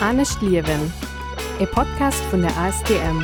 [0.00, 0.92] Anisch Liwen,
[1.58, 3.22] e Podcast vun der ASDM.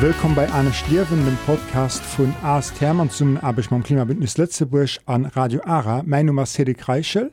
[0.00, 5.26] Willkommen bei Anne Schlierwen, dem Podcast von AS Thermann zum Abisch beim Klimabündnis Lettzeburg an
[5.26, 6.02] Radio Ara.
[6.06, 7.30] Mein Name ist Cedric Reichel.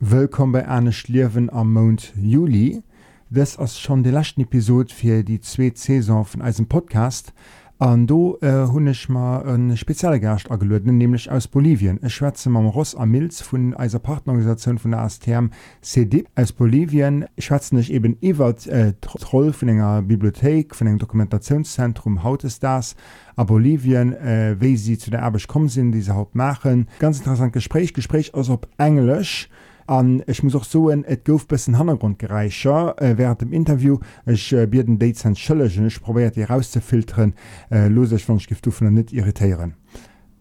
[0.00, 2.82] Willkommen bei Anne Schlierwen am Mond Juli
[3.30, 7.32] das ass schon de lachten Episode für die zweite Saison von Eisen Podcast.
[7.78, 11.98] An do äh, hunnech einen speziellen Gast angeladen, nämlich aus Bolivien.
[12.04, 15.48] E Schweze mam Ross Amils von vun Partnerorganisation von der ASTM
[15.82, 22.22] CDIP aus Bolivien Ich schwazenech eben iwwer äh, Troll von einer Bibliothek, von einem Dokumentationszentrum
[22.22, 22.94] haut es das,
[23.34, 26.88] a Bolivien, äh, wéi sie zu der Arbeit gekommen sind, die sie Haupt machen.
[27.00, 29.48] Ganz interessantes Gespräch, Gespräch aus auf Englisch
[29.86, 34.66] an ich muss auch so et gouf bessen Hangrundgereicher äh, während dem Interview ich äh,
[34.66, 37.34] bi den Dates schëllegen ich probiert die rauszufilteren
[37.70, 39.74] äh, losech van Skiftufen net irritieren.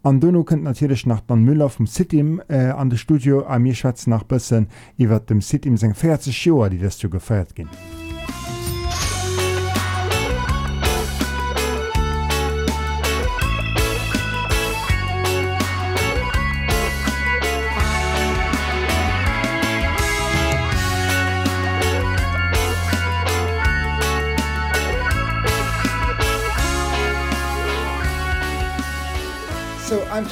[0.03, 3.75] An Donno könnt natürlich nach dann Müller vom City äh, an de Studio a mir
[3.75, 7.69] Schwez nach bëssen iwwer dem City seg 40 Joer, die das du gefeiert gin.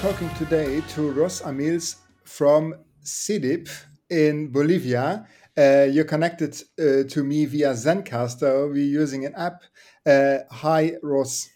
[0.01, 3.69] Talking today to Ross Amils from CEDIB
[4.09, 5.27] in Bolivia.
[5.55, 8.67] Uh, you're connected uh, to me via Zencastr.
[8.71, 9.61] We're using an app.
[10.03, 11.51] Uh, hi, Ross.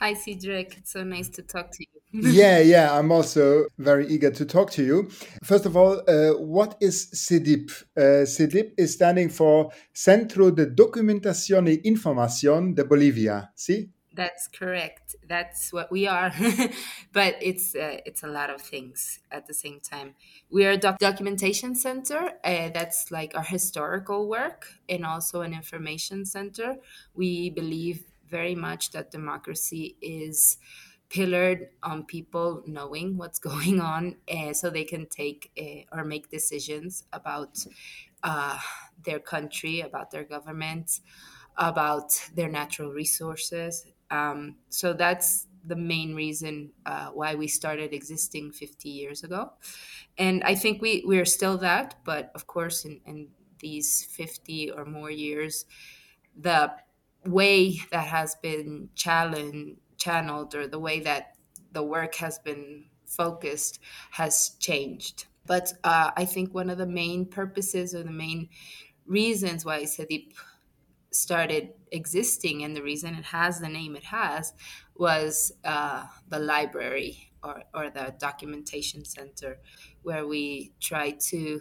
[0.00, 0.76] Hi, Cedric.
[0.76, 2.30] It's so nice to talk to you.
[2.30, 5.08] yeah, yeah, I'm also very eager to talk to you.
[5.42, 7.70] First of all, uh, what is CEDIB?
[7.96, 13.50] Uh, CEDIB is standing for Centro de Documentación y Información de Bolivia.
[13.54, 13.93] See?
[14.16, 15.16] That's correct.
[15.28, 16.32] That's what we are.
[17.12, 20.14] but it's uh, it's a lot of things at the same time.
[20.50, 22.30] We are a doc documentation center.
[22.44, 26.76] Uh, that's like our historical work and also an information center.
[27.12, 30.58] We believe very much that democracy is
[31.08, 36.30] pillared on people knowing what's going on uh, so they can take uh, or make
[36.30, 37.66] decisions about
[38.22, 38.58] uh,
[39.04, 41.00] their country, about their government,
[41.56, 48.52] about their natural resources um, so that's the main reason uh, why we started existing
[48.52, 49.52] 50 years ago.
[50.18, 54.84] And i think we we're still that but of course in, in these 50 or
[54.84, 55.64] more years
[56.36, 56.70] the
[57.26, 61.34] way that has been channeled or the way that
[61.72, 63.80] the work has been focused
[64.10, 65.26] has changed.
[65.46, 68.48] But uh, i think one of the main purposes or the main
[69.06, 70.32] reasons why CEDIB
[71.10, 74.52] started existing and the reason it has the name it has
[74.96, 79.58] was uh, the library or, or the documentation center
[80.02, 81.60] where we try to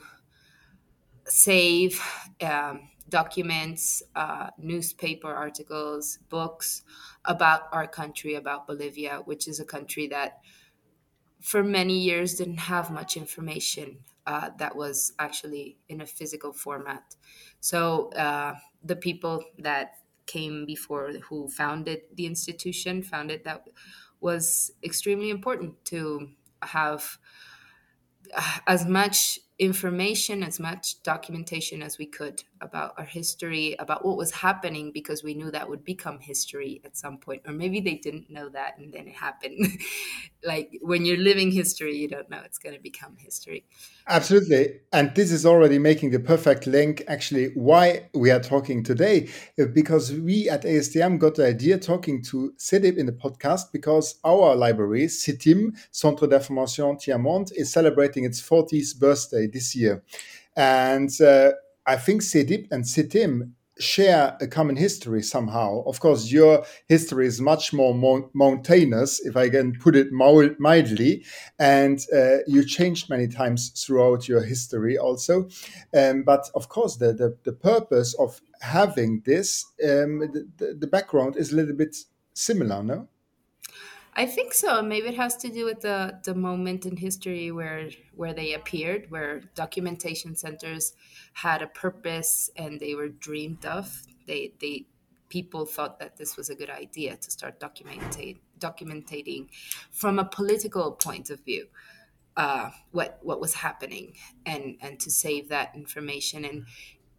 [1.26, 2.02] save
[2.42, 6.84] um, documents uh, newspaper articles books
[7.26, 10.40] about our country about Bolivia which is a country that
[11.40, 17.16] for many years didn't have much information uh, that was actually in a physical format.
[17.60, 23.68] So uh, the people that came before who founded the institution found it that
[24.20, 27.18] was extremely important to have
[28.34, 34.18] uh, as much information as much documentation as we could about our history about what
[34.18, 37.96] was happening because we knew that would become history at some point or maybe they
[37.96, 39.68] didn't know that and then it happened.
[40.46, 43.66] Like when you're living history you don't know it's going to become history.
[44.08, 44.82] Absolutely.
[44.92, 49.68] And this is already making the perfect link actually why we are talking today uh,
[49.74, 54.54] because we at ASTM got the idea talking to CEDIB in the podcast because our
[54.54, 60.04] library CITIM Centre d'Information Tiers Monde is celebrating its 40th birthday this year
[60.56, 61.52] and uh,
[61.86, 65.84] I think CEDIB and CITIM share a common history somehow.
[65.86, 71.26] Of course, your history is much more mo mountainous, if I can put it mildly,
[71.60, 75.50] and uh, you changed many times throughout your history also.
[75.98, 80.20] Um, but of course, the, the, the, purpose of having this, um,
[80.58, 81.96] the, the background is a little bit
[82.34, 83.08] similar, no?
[84.16, 84.82] I think so.
[84.82, 89.10] Maybe it has to do with the the moment in history where where they appeared,
[89.10, 90.94] where documentation centers
[91.34, 94.04] had a purpose and they were dreamed of.
[94.28, 94.88] They they
[95.30, 99.48] people thought that this was a good idea to start documenting documenting
[99.92, 101.68] from a political point of view
[102.38, 106.66] uh, what what was happening and and to save that information and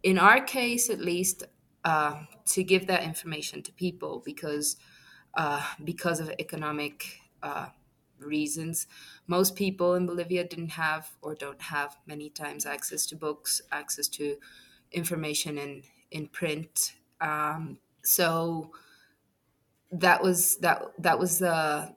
[0.05, 1.43] in our case, at least,
[1.83, 4.77] uh, to give that information to people because
[5.35, 7.67] uh, because of economic uh,
[8.19, 8.87] reasons.
[9.27, 14.07] Most people in Bolivia didn't have or don't have many times access to books, access
[14.09, 14.37] to
[14.91, 16.93] information in in print.
[17.21, 18.71] Um, so
[19.91, 21.93] that was that that was the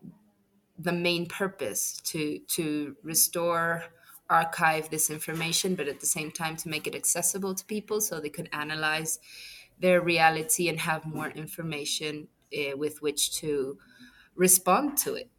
[0.79, 3.85] the main purpose to to restore
[4.31, 8.21] archive this information but at the same time to make it accessible to people so
[8.21, 9.19] they could analyze
[9.81, 13.79] their reality and have more information uh, with which to
[14.35, 15.31] respond to it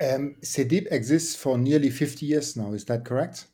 [0.00, 3.46] um, CEDIB exists for nearly 50 years now, is that correct?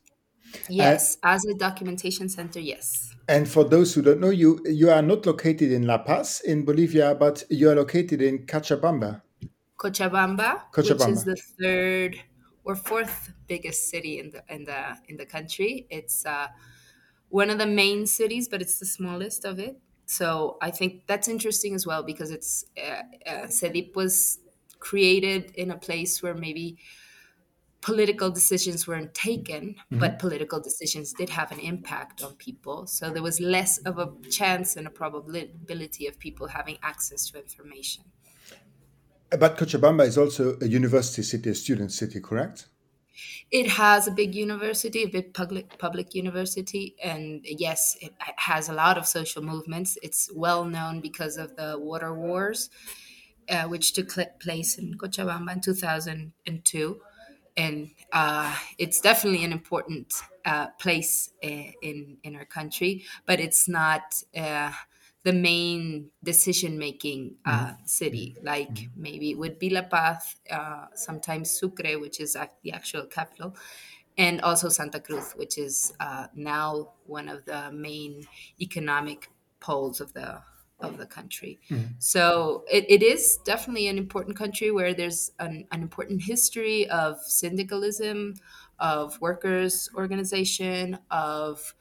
[0.69, 3.13] Yes, uh, as a documentation center, yes.
[3.27, 6.63] And for those who don't know, you you are not located in La Paz in
[6.63, 9.21] Bolivia, but you are located in Cochabamba.
[9.77, 10.99] Cochabamba, Cochabamba.
[10.99, 12.21] which is the third
[12.63, 15.87] or fourth biggest city in the in the in the country.
[15.89, 16.47] It's uh,
[17.29, 19.77] one of the main cities, but it's the smallest of it.
[20.05, 23.47] So I think that's interesting as well because it's uh, uh,
[23.95, 24.39] was
[24.79, 26.77] created in a place where maybe
[27.81, 29.99] political decisions weren't taken, mm-hmm.
[29.99, 32.87] but political decisions did have an impact on people.
[32.87, 37.39] So there was less of a chance and a probability of people having access to
[37.39, 38.03] information.
[39.29, 42.67] But Cochabamba is also a university city, a student city, correct?
[43.51, 48.73] It has a big university, a big public public university, and yes, it has a
[48.73, 49.97] lot of social movements.
[50.01, 52.69] It's well known because of the water wars
[53.49, 54.09] uh, which took
[54.39, 57.01] place in Cochabamba in 2002.
[57.57, 60.13] And uh, it's definitely an important
[60.43, 61.47] uh, place uh,
[61.81, 64.01] in, in our country, but it's not
[64.35, 64.71] uh,
[65.25, 67.85] the main decision making uh, mm-hmm.
[67.85, 68.37] city.
[68.43, 69.01] Like mm-hmm.
[69.01, 70.35] maybe it would be La Paz,
[70.93, 73.55] sometimes Sucre, which is the actual capital,
[74.17, 75.93] and also Santa Cruz, which is
[76.35, 78.23] now one of the main
[78.61, 79.29] economic
[79.59, 80.41] poles of the
[80.81, 81.59] of the country.
[81.71, 81.95] Mm.
[81.99, 87.17] So it, it is definitely an important country where there's an, an important history of
[87.21, 88.35] syndicalism,
[88.77, 91.73] of workers' organization, of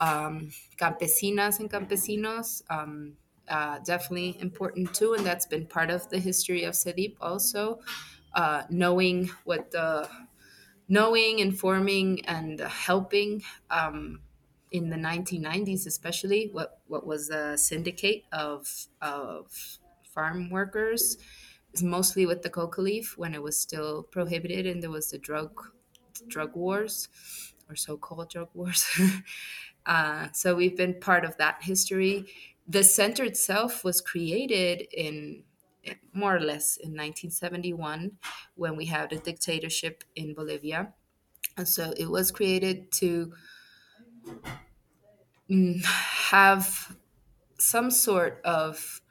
[0.00, 2.62] um, campesinas and campesinos.
[2.70, 3.16] Um,
[3.48, 7.80] uh, definitely important too, and that's been part of the history of CEDIB also.
[8.32, 10.08] Uh, knowing what the
[10.88, 14.20] knowing, informing, and helping um,
[14.72, 21.16] in the 1990s, especially, what, what was a syndicate of, of farm workers,
[21.80, 25.72] mostly with the coca leaf when it was still prohibited and there was the drug
[26.26, 27.08] drug wars
[27.68, 28.84] or so-called drug wars.
[29.86, 32.32] uh, so we've been part of that history.
[32.66, 35.44] The center itself was created in
[36.12, 38.18] more or less in 1971
[38.54, 40.94] when we had a dictatorship in Bolivia.
[41.56, 43.34] And so it was created to
[45.48, 46.96] Mm, have
[47.58, 49.02] some sort of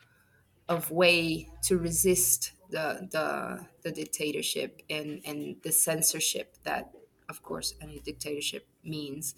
[0.69, 6.93] of way to resist the the, the dictatorship and, and the censorship that
[7.29, 9.35] of course any dictatorship means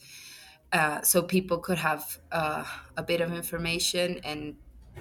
[0.73, 2.63] uh, so people could have uh,
[2.97, 4.56] a bit of information and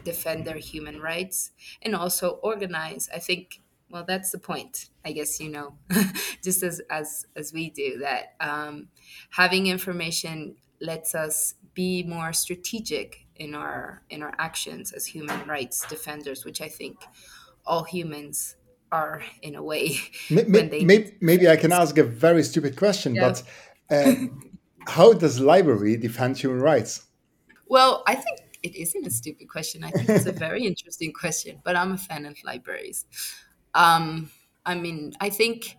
[0.05, 1.51] defend their human rights
[1.83, 5.75] and also organize i think well that's the point i guess you know
[6.43, 8.89] just as as as we do that um,
[9.31, 15.85] having information lets us be more strategic in our in our actions as human rights
[15.89, 16.97] defenders which i think
[17.67, 18.57] all humans
[18.93, 19.97] are in a way
[20.31, 20.51] maybe,
[20.85, 23.29] maybe, maybe i can ask a very stupid question yeah.
[23.29, 23.43] but
[23.91, 24.15] uh,
[24.87, 27.07] how does library defend human rights?
[27.69, 29.83] Well i think it isn't a stupid question.
[29.83, 33.07] I think it's a very interesting question but i'm a fan of libraries.
[33.75, 34.31] Um,
[34.67, 35.77] i mean i think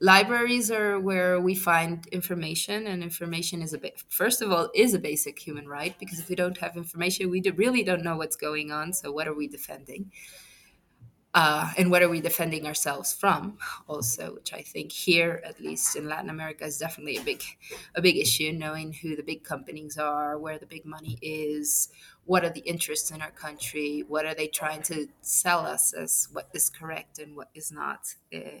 [0.00, 4.94] libraries are where we find information and information is a bit first of all is
[4.94, 8.36] a basic human right because if we don't have information we really don't know what's
[8.36, 10.10] going on so what are we defending
[11.34, 13.58] uh, and what are we defending ourselves from?
[13.86, 17.42] Also which i think here at least in latin america is definitely a big
[17.94, 21.88] a big issue knowing who the big companies are where the big money is
[22.24, 26.28] what are the interests in our country what are they trying to sell us as
[26.32, 28.14] what is correct and what is not.
[28.34, 28.60] Uh,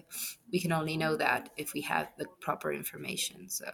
[0.52, 3.48] we can only know that if we have the proper information.
[3.48, 3.70] So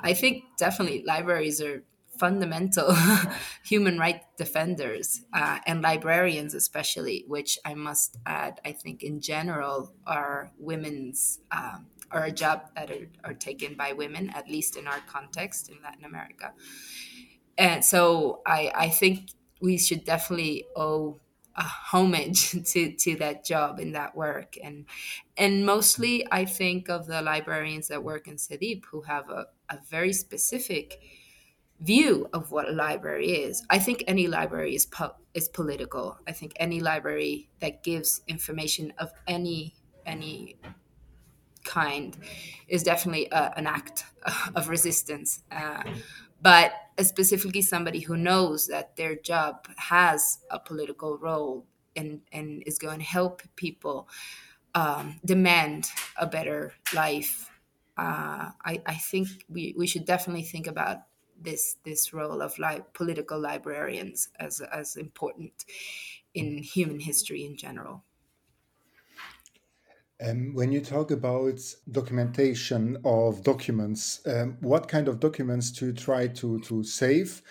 [0.00, 1.82] i think definitely libraries are
[2.18, 2.94] fundamental
[3.64, 9.94] human rights defenders uh, and librarians, especially, which I must add, I think in general
[10.06, 14.86] are women's um, are a job that are, are taken by women, at least in
[14.86, 16.52] our context in Latin America.
[17.56, 21.20] And so I, I think we should definitely owe
[21.54, 24.56] a homage to, to that job and that work.
[24.62, 24.86] And
[25.36, 29.78] and mostly I think of the librarians that work in CEDIB who have a, a
[29.88, 31.00] very specific
[31.82, 33.64] view of what a library is.
[33.68, 36.16] I think any library is po- is political.
[36.26, 39.74] I think any library that gives information of any
[40.06, 40.56] any
[41.64, 42.16] kind
[42.68, 44.04] is definitely a, uh, an act
[44.54, 45.42] of resistance.
[45.50, 45.82] Uh,
[46.40, 52.78] but specifically somebody who knows that their job has a political role and, and is
[52.78, 54.08] going to help people
[54.74, 57.48] um, demand a better life.
[57.96, 61.02] Uh, I, I think we, we should definitely think about
[61.42, 65.64] this this role of li- political librarians as as important
[66.34, 68.04] in human history in general.
[70.24, 76.28] Um, when you talk about documentation of documents, um, what kind of documents to try
[76.28, 77.42] to to save?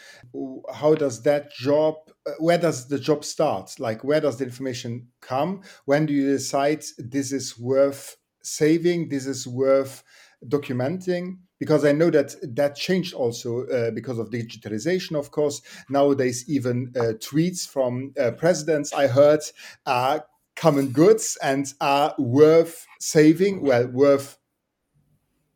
[0.73, 1.95] How does that job?
[2.25, 3.77] Uh, where does the job start?
[3.77, 5.61] Like where does the information come?
[5.85, 9.09] When do you decide this is worth saving?
[9.09, 10.03] This is worth
[10.45, 11.39] documenting?
[11.61, 15.15] Because I know that that changed also uh, because of digitalization.
[15.15, 19.41] Of course, nowadays even uh, tweets from uh, presidents I heard
[19.85, 20.25] are
[20.55, 23.61] common goods and are worth saving.
[23.61, 24.39] Well worth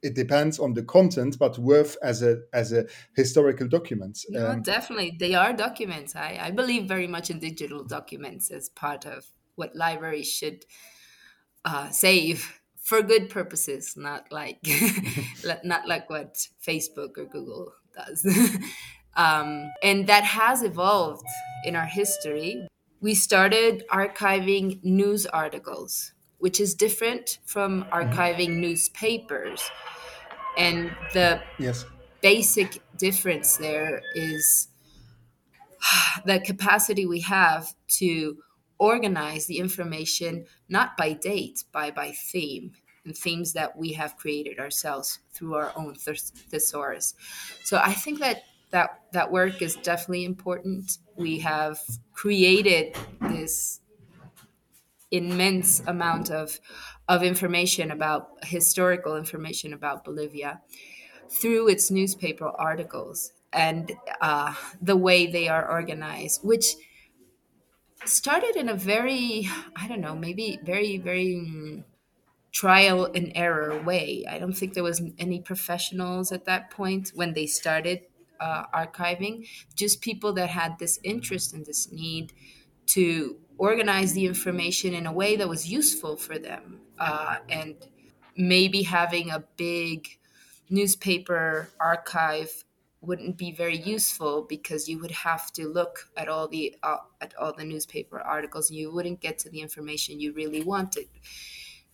[0.04, 2.86] it depends on the content but worth as a as a
[3.16, 4.20] historical document.
[4.30, 5.18] No, um, definitely.
[5.20, 6.16] They are documents.
[6.16, 10.66] I, I believe very much in digital documents as part of what libraries should
[11.66, 14.60] uh, save for good purposes not like
[15.64, 18.26] not like what facebook or google does
[19.18, 21.26] um, and that has evolved
[21.66, 22.68] in our history
[23.06, 27.94] we started archiving news articles, which is different from mm-hmm.
[27.94, 28.62] archiving mm-hmm.
[28.62, 29.70] newspapers.
[30.58, 31.86] And the yes.
[32.22, 34.70] basic difference there is
[36.26, 38.38] the capacity we have to
[38.78, 42.74] organize the information not by date, by by theme,
[43.06, 47.14] and themes that we have created ourselves through our own thesaurus.
[47.64, 50.98] So I think that that that work is definitely important.
[51.16, 51.80] We have
[52.14, 53.80] created this
[55.12, 56.60] immense amount of
[57.08, 60.62] of information about historical information about Bolivia
[61.30, 66.76] through its newspaper articles and uh, the way they are organized, which
[68.06, 71.84] started in a very I don't know maybe very very
[72.52, 74.24] trial and error way.
[74.30, 78.04] I don't think there was any professionals at that point when they started
[78.40, 82.32] uh, archiving, just people that had this interest and this need
[82.88, 86.80] to organize the information in a way that was useful for them.
[86.98, 87.76] Uh, and
[88.38, 90.18] maybe having a big
[90.70, 92.64] newspaper archive
[93.06, 97.36] wouldn't be very useful because you would have to look at all the uh, at
[97.38, 101.08] all the newspaper articles and you wouldn't get to the information you really wanted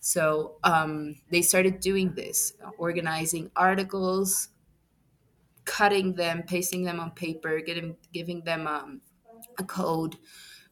[0.00, 4.48] so um, they started doing this organizing articles
[5.64, 9.00] cutting them, pasting them on paper, getting giving them um,
[9.58, 10.16] a code,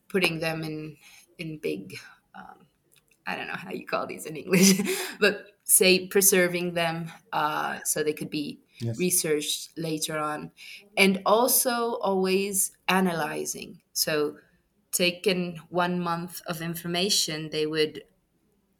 [0.09, 0.97] putting them in
[1.38, 1.99] in big.
[2.35, 2.66] Um,
[3.26, 4.80] I don't know how you call these in English,
[5.20, 8.99] but say preserving them uh, so they could be yes.
[8.99, 10.50] researched later on,
[10.96, 13.80] and also always analyzing.
[13.92, 14.37] So,
[14.92, 18.02] taking one month of information, they would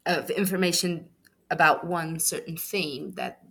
[0.05, 1.09] of information
[1.49, 3.41] about one certain theme that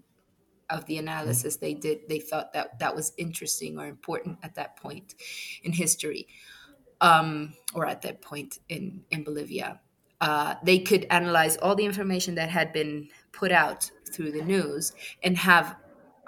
[0.68, 4.76] of the analysis they did they thought that that was interesting or important at that
[4.76, 5.14] point
[5.62, 6.26] in history
[7.00, 9.80] um, or at that point in in bolivia
[10.20, 14.92] uh, they could analyze all the information that had been put out through the news
[15.22, 15.76] and have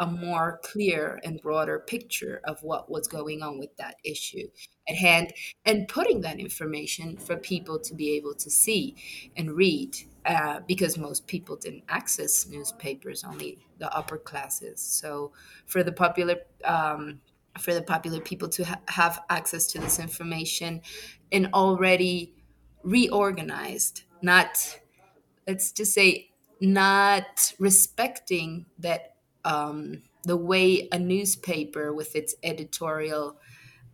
[0.02, 4.48] a more clear and broader picture of what was going on with that issue
[4.88, 5.32] at hand
[5.64, 8.96] and putting that information for people to be able to see
[9.36, 14.80] and read uh, because most people didn't access newspapers, only the upper classes.
[14.82, 15.32] So
[15.66, 17.20] for the popular um,
[17.60, 20.80] for the popular people to ha- have access to this information
[21.30, 22.34] and already
[22.82, 24.80] reorganized, not
[25.46, 26.30] let's just say
[26.60, 29.11] not respecting that
[29.44, 33.36] um, the way a newspaper with its editorial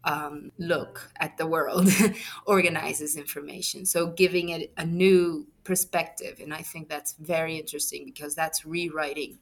[0.04, 1.88] um, look at the world
[2.46, 3.84] organizes information.
[3.84, 6.40] So giving it a new perspective.
[6.42, 9.38] And I think that's very interesting because that's rewriting,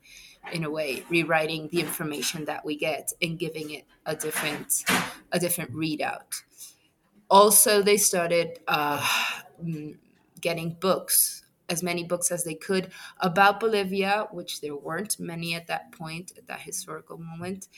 [0.52, 4.84] in a way, rewriting the information that we get and giving it a different,
[5.32, 6.42] a different readout.
[7.30, 9.06] Also, they started uh,
[10.40, 15.66] getting books as many books as they could about Bolivia, which there weren't many at
[15.66, 17.68] that point, at that historical moment,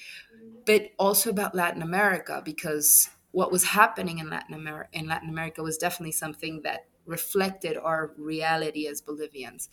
[0.66, 5.62] but also about Latin America, because what was happening in Latin America in Latin America
[5.62, 9.68] was definitely something that reflected our reality as Bolivians.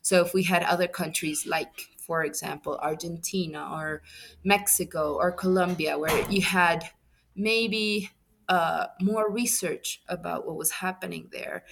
[0.00, 4.02] So if we had other countries like, for example, Argentina or
[4.44, 6.88] Mexico or Colombia, where you had
[7.36, 8.10] maybe
[8.48, 11.64] uh, more research about what was happening there,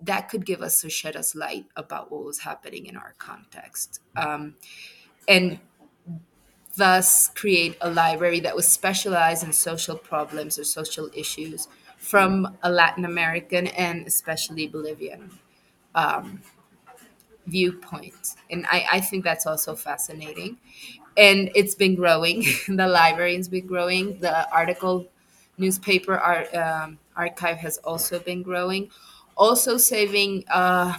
[0.00, 4.00] that could give us or shed us light about what was happening in our context.
[4.16, 4.56] Um,
[5.26, 5.58] and
[6.76, 12.70] thus create a library that was specialized in social problems or social issues from a
[12.70, 15.30] Latin American and especially Bolivian
[15.94, 16.40] um,
[17.46, 18.36] viewpoint.
[18.50, 20.58] And I, I think that's also fascinating.
[21.16, 22.44] And it's been growing.
[22.68, 24.18] the library has been growing.
[24.20, 25.08] The article
[25.58, 28.90] newspaper art, um, archive has also been growing.
[29.36, 30.94] Also saving uh,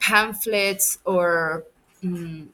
[0.00, 1.64] pamphlets or
[2.02, 2.48] mm,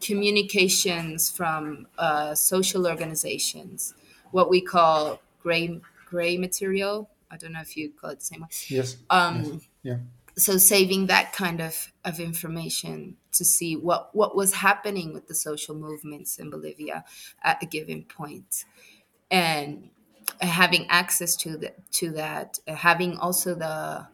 [0.00, 3.94] communications from uh, social organizations,
[4.30, 7.10] what we call gray gray material.
[7.30, 8.48] I don't know if you call it the same way.
[8.68, 8.96] Yes.
[9.10, 9.68] Um, yes.
[9.82, 9.96] Yeah.
[10.38, 15.34] So saving that kind of, of information to see what, what was happening with the
[15.34, 17.04] social movements in Bolivia
[17.42, 18.64] at a given point.
[19.30, 19.90] And
[20.40, 24.06] having access to the, to that, having also the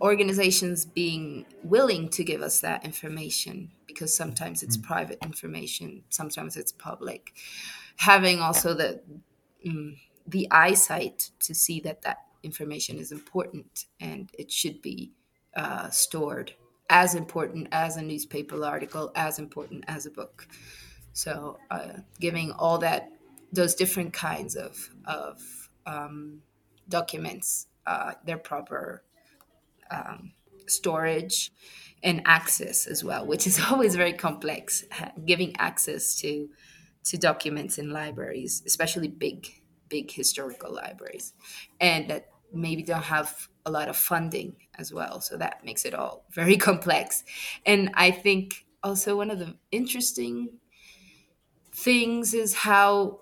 [0.00, 4.82] organizations being willing to give us that information because sometimes it's mm.
[4.82, 7.34] private information, sometimes it's public.
[7.96, 9.00] Having also the
[9.66, 15.10] mm, the eyesight to see that that information is important and it should be
[15.56, 16.52] uh, stored
[16.88, 20.48] as important as a newspaper article, as important as a book.
[21.12, 23.10] So, uh, giving all that
[23.52, 26.42] those different kinds of of um,
[26.88, 29.02] documents uh, their proper
[29.90, 30.32] um,
[30.66, 31.52] storage
[32.02, 34.84] and access as well, which is always very complex.
[35.24, 36.48] Giving access to
[37.04, 39.48] to documents in libraries, especially big
[39.88, 41.32] big historical libraries,
[41.80, 45.20] and that maybe don't have a lot of funding as well.
[45.20, 47.24] So that makes it all very complex.
[47.66, 50.50] And I think also one of the interesting
[51.72, 53.20] things is how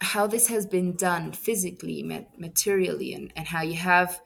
[0.00, 2.02] how this has been done physically,
[2.36, 4.20] materially, and, and how you have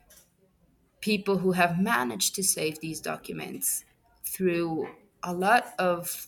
[1.00, 3.84] people who have managed to save these documents
[4.24, 4.88] through
[5.22, 6.26] a lot of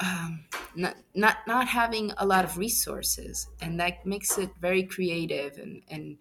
[0.00, 3.48] um, not, not not having a lot of resources.
[3.60, 6.18] And that makes it very creative and and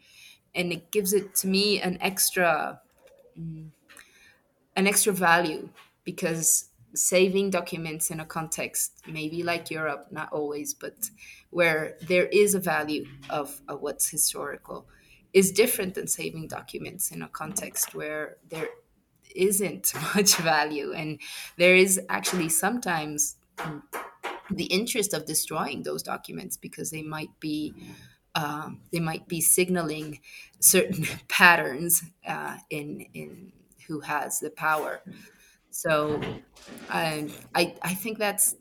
[0.56, 2.82] and it gives it to me an extra
[3.38, 3.72] mm,
[4.76, 5.70] an extra value
[6.04, 11.10] because saving documents in a context maybe like europe not always but
[11.50, 14.88] where there is a value of, of what's historical
[15.34, 18.70] is different than saving documents in a context where there
[19.36, 20.94] isn't much value.
[20.94, 21.20] And
[21.58, 23.36] there is actually sometimes
[24.50, 27.74] the interest of destroying those documents because they might be
[28.36, 30.20] um, they might be signaling
[30.60, 33.52] certain patterns uh, in in
[33.88, 35.04] who has the power
[35.74, 36.22] so
[36.90, 38.56] I, I i think that's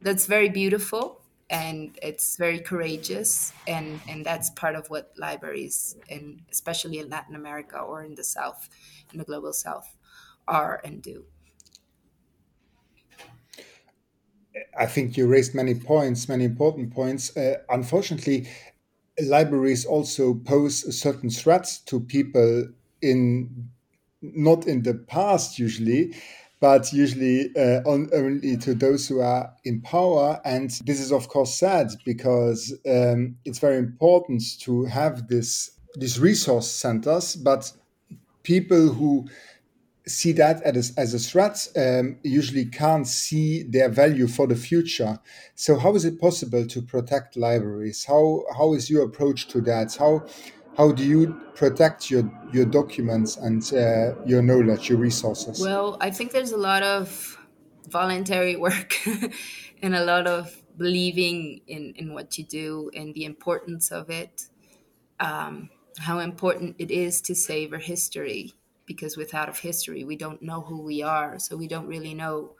[0.00, 6.42] that's very beautiful and it's very courageous and and that's part of what libraries and
[6.50, 8.68] especially in latin america or in the south
[9.12, 9.96] in the global south
[10.48, 11.26] are and do.
[14.78, 17.36] I think you raised many points many important points.
[17.36, 18.48] Uh, unfortunately
[19.20, 22.68] libraries also pose certain threats to people
[23.02, 23.70] in
[24.34, 26.14] not in the past usually
[26.64, 30.40] but usually uh, on, only to those who are in power.
[30.46, 36.18] And this is, of course, sad because um, it's very important to have this these
[36.18, 37.70] resource centers, but
[38.42, 39.26] people who
[40.06, 45.18] see that as, as a threat um, usually can't see their value for the future.
[45.54, 48.06] So, how is it possible to protect libraries?
[48.06, 49.94] How how is your approach to that?
[49.96, 50.26] How
[50.76, 55.60] how do you protect your your documents and uh, your knowledge, your resources?
[55.60, 57.38] Well, I think there's a lot of
[57.88, 58.94] voluntary work
[59.82, 64.48] and a lot of believing in in what you do and the importance of it.
[65.20, 68.52] Um, how important it is to save our history
[68.86, 72.54] because without of history we don't know who we are so we don't really know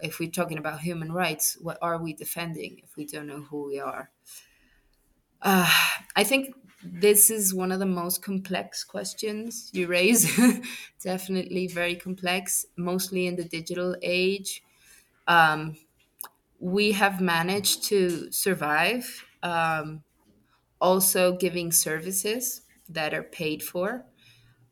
[0.00, 3.66] if we're talking about human rights what are we defending if we don't know who
[3.66, 4.10] we are
[5.42, 5.70] uh,
[6.16, 10.28] i think this is one of the most complex questions you raise.
[11.02, 14.62] Definitely very complex, mostly in the digital age.
[15.26, 15.76] Um,
[16.58, 20.02] we have managed to survive, um,
[20.80, 24.04] also giving services that are paid for.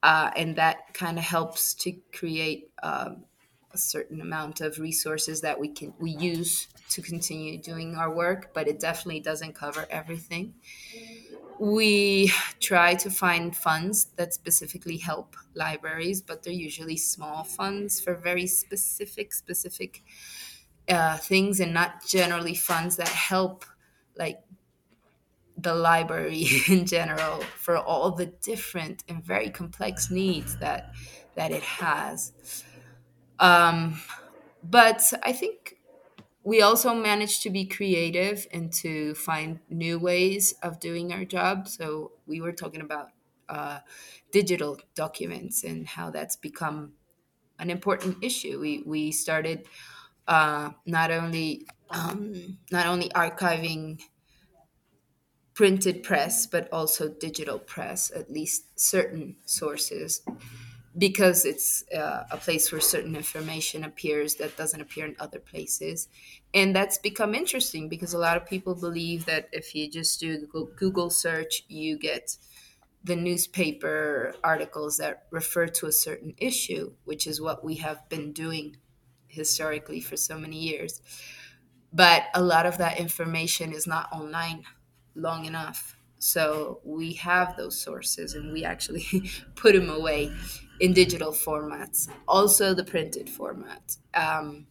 [0.03, 3.25] Uh, and that kind of helps to create um,
[3.73, 8.53] a certain amount of resources that we can we use to continue doing our work
[8.53, 10.55] but it definitely doesn't cover everything
[11.61, 18.15] we try to find funds that specifically help libraries, but they're usually small funds for
[18.15, 20.03] very specific, specific
[20.89, 23.67] uh, things, and not generally funds that help
[24.17, 24.41] like
[25.59, 30.93] the library in general for all the different and very complex needs that
[31.35, 32.65] that it has.
[33.39, 34.01] Um,
[34.63, 35.77] but I think
[36.51, 41.69] we also managed to be creative and to find new ways of doing our job.
[41.69, 43.09] So we were talking about
[43.49, 43.81] uh,
[44.33, 46.95] digital documents and how that's become
[47.59, 48.61] an important issue.
[48.61, 49.69] We we started
[50.29, 54.03] uh, not only um, not only archiving
[55.55, 60.23] printed press but also digital press, at least certain sources
[60.99, 66.09] because it's uh, a place where certain information appears that doesn't appear in other places.
[66.53, 70.49] And that's become interesting because a lot of people believe that if you just do
[70.77, 72.37] Google search, you get
[73.05, 78.33] the newspaper articles that refer to a certain issue, which is what we have been
[78.33, 78.77] doing
[79.29, 81.01] historically for so many years.
[81.93, 84.65] But a lot of that information is not online
[85.15, 85.97] long enough.
[86.19, 90.31] So we have those sources and we actually put them away
[90.81, 93.97] in digital formats, also the printed format.
[94.15, 94.67] Um,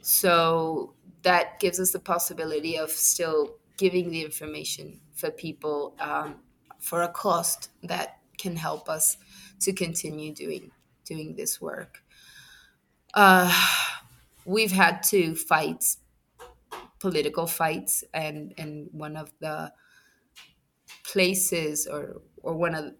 [0.00, 6.36] so that gives us the possibility of still giving the information for people um,
[6.80, 9.16] for a cost that can help us
[9.60, 10.70] to continue doing
[11.04, 12.02] doing this work.
[13.14, 13.52] Uh,
[14.44, 15.84] we've had to fight
[16.98, 19.72] political fights, and and one of the
[21.04, 22.94] places or or one of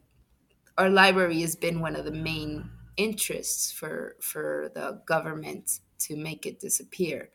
[0.78, 6.46] our library has been one of the main interests for for the government to make
[6.46, 7.30] it disappear.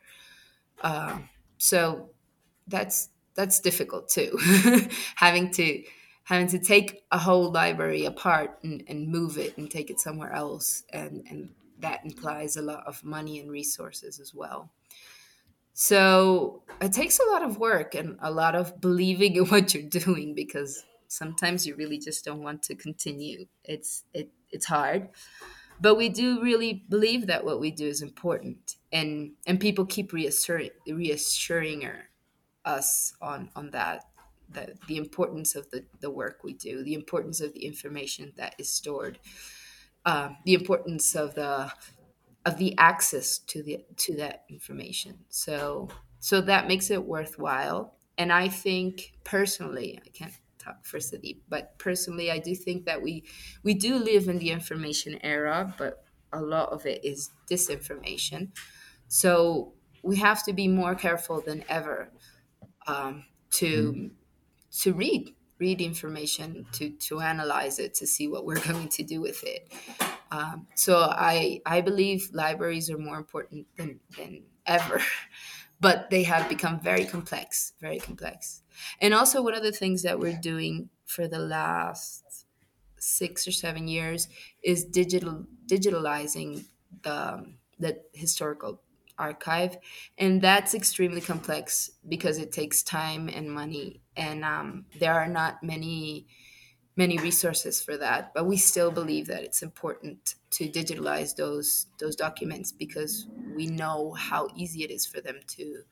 [0.82, 1.18] Uh,
[1.58, 2.10] so
[2.66, 4.38] that's that's difficult too,
[5.16, 5.82] having to
[6.24, 10.32] having to take a whole library apart and, and move it and take it somewhere
[10.32, 14.70] else, and and that implies a lot of money and resources as well.
[15.74, 19.82] So it takes a lot of work and a lot of believing in what you're
[19.82, 20.84] doing because
[21.16, 23.46] sometimes you really just don't want to continue.
[23.64, 25.08] It's it it's hard.
[25.80, 30.12] But we do really believe that what we do is important and and people keep
[30.12, 31.88] reassuring reassuring
[32.64, 34.04] us on on that
[34.50, 38.54] the, the importance of the, the work we do, the importance of the information that
[38.58, 39.18] is stored,
[40.04, 41.72] uh, the importance of the
[42.46, 45.18] of the access to the to that information.
[45.28, 45.88] So
[46.20, 47.96] so that makes it worthwhile.
[48.16, 50.32] And I think personally, I can't
[50.82, 53.24] for City, but personally, I do think that we
[53.62, 58.48] we do live in the information era, but a lot of it is disinformation.
[59.08, 62.10] So we have to be more careful than ever
[62.86, 64.10] um, to mm.
[64.80, 69.20] to read read information to to analyze it to see what we're going to do
[69.20, 69.72] with it.
[70.30, 75.00] Um, so I I believe libraries are more important than than ever,
[75.80, 78.63] but they have become very complex, very complex.
[79.00, 82.46] And also one of the things that we're doing for the last
[82.98, 84.28] six or seven years
[84.62, 86.66] is digital digitalizing
[87.02, 88.82] the the historical
[89.18, 89.76] archive.
[90.18, 94.02] And that's extremely complex because it takes time and money.
[94.16, 96.26] And um, there are not many
[96.96, 98.32] many resources for that.
[98.34, 104.12] But we still believe that it's important to digitalize those those documents because we know
[104.14, 105.84] how easy it is for them to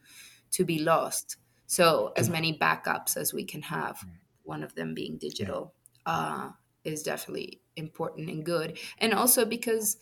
[0.52, 1.36] to be lost
[1.72, 4.04] so as many backups as we can have
[4.42, 5.72] one of them being digital
[6.04, 6.50] uh,
[6.84, 8.78] is definitely important and good.
[8.98, 9.96] And also because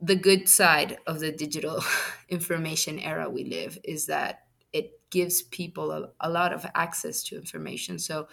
[0.00, 1.84] the good side of the digital
[2.28, 4.40] information era we live is that
[4.72, 8.00] it gives people a, a lot of access to information.
[8.00, 8.26] So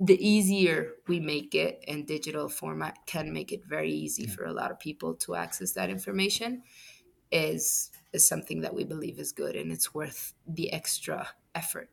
[0.00, 4.52] the easier we make it and digital format can make it very easy for a
[4.52, 6.64] lot of people to access that information
[7.30, 11.90] is is something that we believe is good and it's worth the extra effort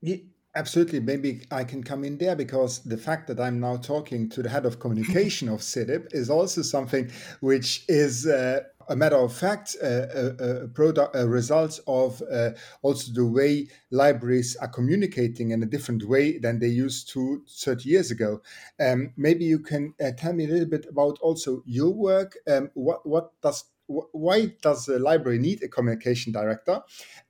[0.00, 0.16] yeah,
[0.54, 4.42] absolutely maybe i can come in there because the fact that i'm now talking to
[4.42, 9.32] the head of communication of CEDIB is also something which is uh, a matter of
[9.32, 12.50] fact, uh, a, a, product, a result of uh,
[12.82, 17.88] also the way libraries are communicating in a different way than they used to 30
[17.88, 18.40] years ago.
[18.80, 22.36] Um, maybe you can uh, tell me a little bit about also your work.
[22.48, 26.80] Um, what what does why does the library need a communication director?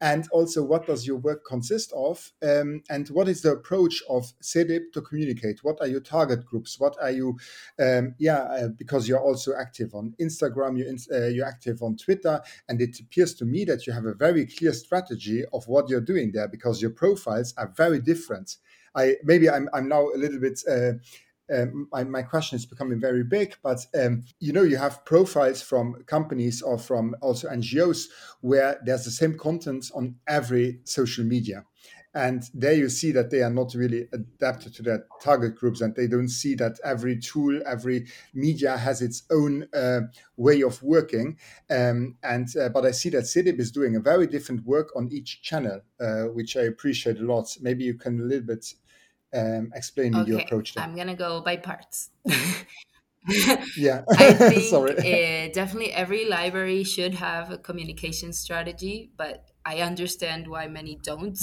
[0.01, 2.33] And also what does your work consist of?
[2.43, 5.63] Um, and what is the approach of CEDIB to communicate?
[5.63, 6.81] What are your target groups?
[6.81, 7.39] What are you
[7.81, 11.97] um, yeah uh, because you're also active on instagram you're, in, uh, you're active on
[11.97, 15.89] twitter and it appears to me that you have a very clear strategy of what
[15.89, 18.57] you're doing there because your profiles are very different.
[18.95, 20.61] I maybe I'm I'm now a little bit.
[20.69, 20.93] Uh,
[21.55, 25.63] um, my, my question is becoming very big, but um, you know, you have profiles
[25.63, 28.07] from companies or from also NGOs
[28.41, 31.65] where there's the same content on every social media.
[32.17, 35.95] And there you see that they are not really adapted to their target groups and
[35.95, 40.01] they don't see that every tool every media has its own uh,
[40.39, 41.37] way of working.
[41.69, 45.13] Um, and uh, but i see that CEDIB is doing a very different work on
[45.13, 47.55] each channel uh, which i appreciate a lot.
[47.61, 48.65] Maybe you can a little bit
[49.35, 50.85] um, explain okay, your approach there.
[50.85, 52.11] i'm gonna go by parts
[53.77, 54.97] yeah i think Sorry.
[54.99, 61.37] Uh, definitely every library should have a communication strategy but I understand why many don't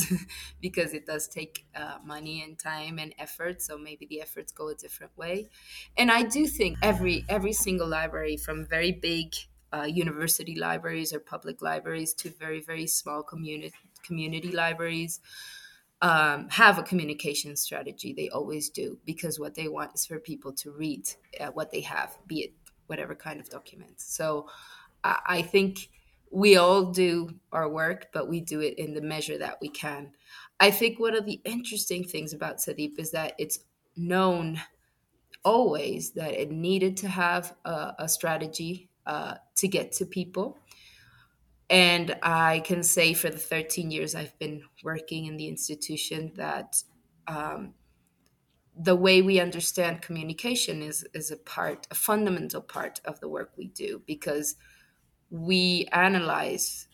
[0.61, 3.61] because it does take uh, money and time and effort.
[3.61, 5.49] So maybe the efforts go a different way.
[5.97, 9.35] And I do think every every single library, from very big
[9.73, 15.19] uh, university libraries or public libraries to very very small community community libraries,
[16.03, 18.13] um, have a communication strategy.
[18.13, 21.79] They always do because what they want is for people to read uh, what they
[21.81, 22.53] have, be it
[22.87, 24.01] whatever kind of document.
[24.01, 24.47] So
[25.05, 25.89] I, I think
[26.29, 30.11] we all do our work, but we do it in the measure that we can.
[30.59, 33.59] I think one of the interesting things about CEDIB is that it's
[33.95, 34.59] known
[35.45, 40.57] always that it needed to have a, a strategy uh, to get to people.
[41.73, 46.83] And I can say for the 13 years I've been working in the institution that
[47.27, 47.73] um,
[48.75, 53.53] the way we understand communication is, is a part, a fundamental part of the work
[53.57, 54.55] we do because
[55.31, 56.89] we analyze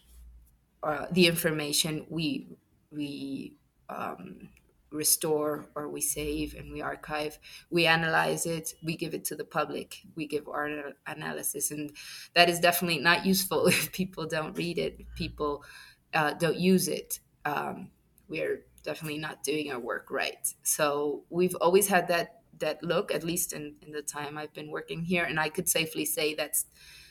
[0.82, 2.06] uh, the information.
[2.10, 2.48] We
[2.90, 3.58] we
[3.90, 4.48] um,
[4.92, 7.38] restore or we save and we archive
[7.70, 11.72] we analyze it we give it to the public we give our analysis.
[11.72, 11.92] And
[12.34, 15.64] that is definitely not useful if people don't read it people
[16.14, 17.20] uh, don't use it.
[17.46, 17.92] Um,
[18.28, 20.54] we're definitely not doing our work right.
[20.64, 24.70] So we've always had that that look at least in, in the time i've been
[24.70, 25.24] working here.
[25.24, 26.66] And i could safely say that's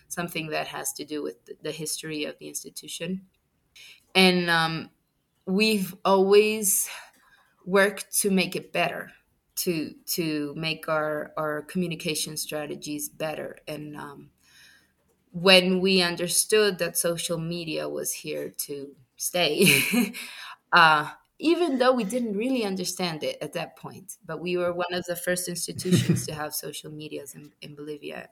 [0.09, 3.23] something that has to do with the history of the institution.
[4.15, 4.91] And um,
[5.47, 6.89] we've always
[7.69, 9.13] worked to make it better,
[9.57, 13.59] to to make our our communication strategies better.
[13.69, 14.31] And um,
[15.33, 20.15] when we understood that social media was here to stay,
[20.73, 24.93] uh, even though we didn't really understand it at that point, but we were one
[24.93, 28.31] of the first institutions to have social medias in, in Bolivia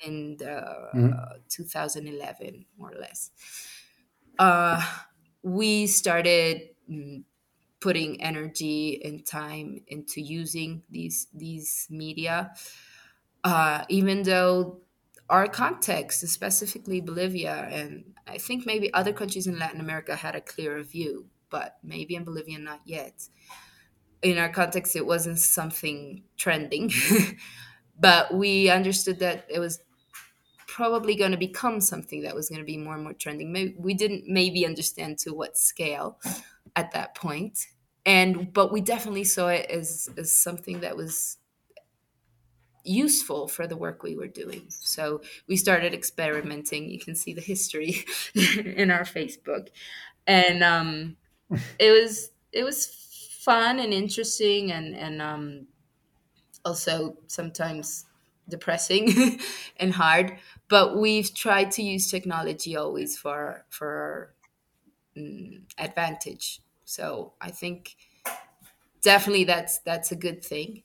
[0.00, 1.10] in the, mm-hmm.
[1.48, 3.30] 2011, more or less.
[4.38, 4.82] Uh,
[5.42, 7.22] we started mm,
[7.86, 12.50] putting energy and time into using these these media,
[13.44, 14.80] uh, even though
[15.30, 20.40] our context, specifically Bolivia, and I think maybe other countries in Latin America had a
[20.40, 23.28] clearer view, but maybe in Bolivia not yet.
[24.20, 26.90] In our context, it wasn't something trending,
[28.00, 29.78] but we understood that it was
[30.66, 33.52] probably going to become something that was going to be more and more trending.
[33.52, 36.18] Maybe, we didn't maybe understand to what scale
[36.74, 37.58] at that point,
[38.06, 41.38] and but we definitely saw it as as something that was
[42.84, 44.66] useful for the work we were doing.
[44.68, 46.88] So we started experimenting.
[46.88, 49.68] You can see the history in our Facebook,
[50.26, 51.16] and um,
[51.78, 52.86] it was it was
[53.42, 55.66] fun and interesting, and and um,
[56.64, 58.06] also sometimes
[58.48, 59.40] depressing
[59.78, 60.38] and hard
[60.68, 64.34] but we've tried to use technology always for for
[65.16, 67.96] um, advantage so i think
[69.02, 70.82] definitely that's that's a good thing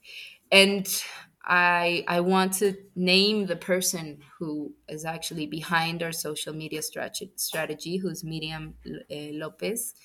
[0.52, 1.04] and
[1.44, 7.98] i i want to name the person who is actually behind our social media strategy,
[7.98, 8.76] who's miriam
[9.10, 9.96] eh, lopez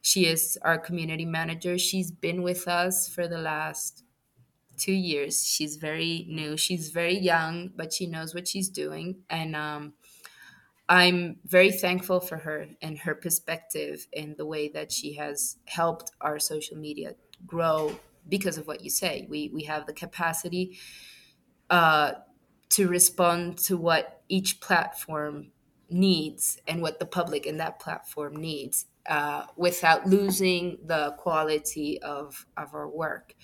[0.00, 4.04] she is our community manager she's been with us for the last
[4.76, 5.46] two years.
[5.46, 6.56] She's very new.
[6.56, 9.22] She's very young, but she knows what she's doing.
[9.30, 9.94] And um,
[10.92, 16.10] I'm very thankful for her and her perspective and the way that she has helped
[16.20, 17.14] our social media
[17.46, 19.26] grow because of what you say.
[19.26, 20.78] We, we have the capacity
[21.70, 22.12] uh,
[22.68, 25.52] to respond to what each platform
[25.88, 32.44] needs and what the public in that platform needs uh, without losing the quality of,
[32.58, 33.34] of our work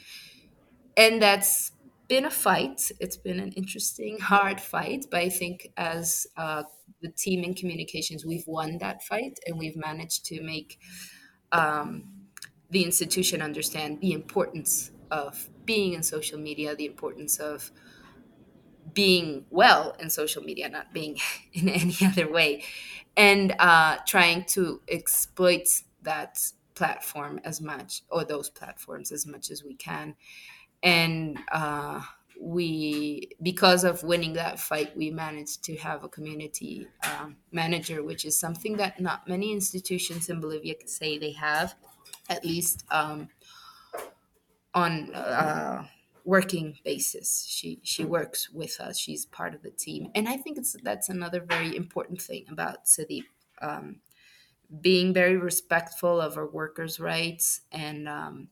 [0.98, 1.70] and that's
[2.08, 2.90] been a fight.
[3.00, 6.64] It's been an interesting, hard fight, but I think as uh,
[7.02, 10.78] the team in communications, we've won that fight and we've managed to make
[11.52, 12.04] um,
[12.70, 17.70] the institution understand the importance of being in social media, the importance of
[18.94, 21.18] being well in social media, not being
[21.52, 22.64] in any other way,
[23.16, 26.38] and uh, trying to exploit that
[26.74, 30.14] platform as much or those platforms as much as we can
[30.82, 32.00] and uh,
[32.40, 38.24] we because of winning that fight we managed to have a community um, manager which
[38.24, 41.74] is something that not many institutions in bolivia can say they have
[42.28, 43.28] at least um,
[44.74, 45.86] on uh,
[46.24, 47.46] working basis.
[47.48, 48.98] She she works with us.
[48.98, 50.10] She's part of the team.
[50.14, 53.24] And i think it's that's another very important thing about city
[53.62, 54.00] um,
[54.80, 58.48] being very respectful of our workers rights and um,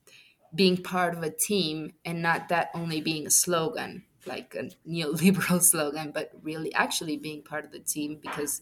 [0.57, 5.63] being part of a team and not that only being a slogan like a neoliberal
[5.73, 8.61] slogan but really actually being part of the team because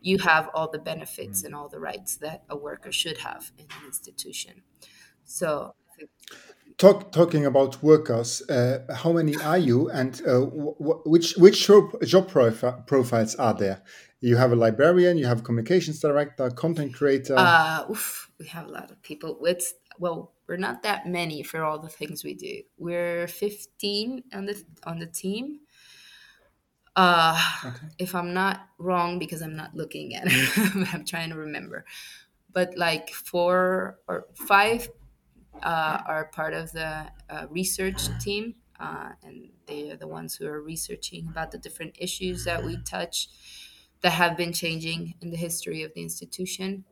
[0.00, 3.64] you have all the benefits and all the rights that a worker should have in
[3.64, 4.62] an institution
[5.24, 5.74] so
[6.78, 12.30] Talk, talking about workers, uh, how many are you, and uh, which which job, job
[12.30, 13.80] profi profiles are there?
[14.20, 17.34] You have a librarian, you have communications director, content creator.
[17.38, 19.38] Uh, oof, we have a lot of people.
[19.46, 22.62] It's well, we're not that many for all the things we do.
[22.78, 25.60] We're 15 on the on the team.
[26.94, 27.86] Uh, okay.
[27.98, 31.84] If I'm not wrong, because I'm not looking at it, I'm trying to remember.
[32.52, 34.88] But like four or five
[35.62, 40.46] uh, are part of the uh, research team, uh, and they are the ones who
[40.46, 43.28] are researching about the different issues that we touch
[44.02, 46.84] that have been changing in the history of the institution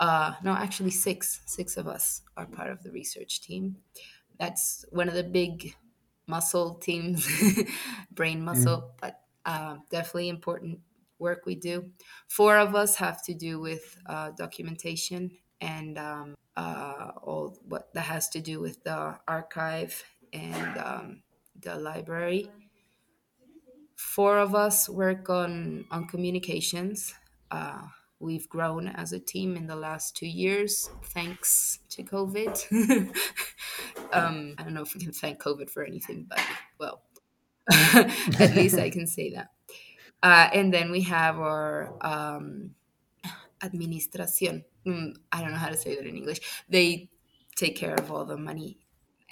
[0.00, 1.42] uh, no, actually six.
[1.46, 3.76] Six of us are part of the research team.
[4.38, 5.74] That's one of the big
[6.26, 7.28] muscle teams,
[8.12, 8.90] brain muscle, mm.
[9.00, 10.80] but uh, definitely important
[11.18, 11.90] work we do.
[12.28, 18.06] Four of us have to do with uh, documentation and um, uh, all what that
[18.06, 21.22] has to do with the archive and um,
[21.60, 22.50] the library.
[23.96, 27.12] Four of us work on on communications.
[28.20, 32.54] We've grown as a team in the last two years thanks to covid.
[34.12, 36.40] Um, i don't know if we can thank covid for anything but
[36.78, 37.02] well
[37.70, 39.50] at least i can say that.
[40.22, 42.74] Uh, and then we have our um,
[43.60, 44.64] administración.
[44.84, 46.40] Mm, i don't know how to say that in english.
[46.68, 47.08] They
[47.56, 48.78] take care of all the money.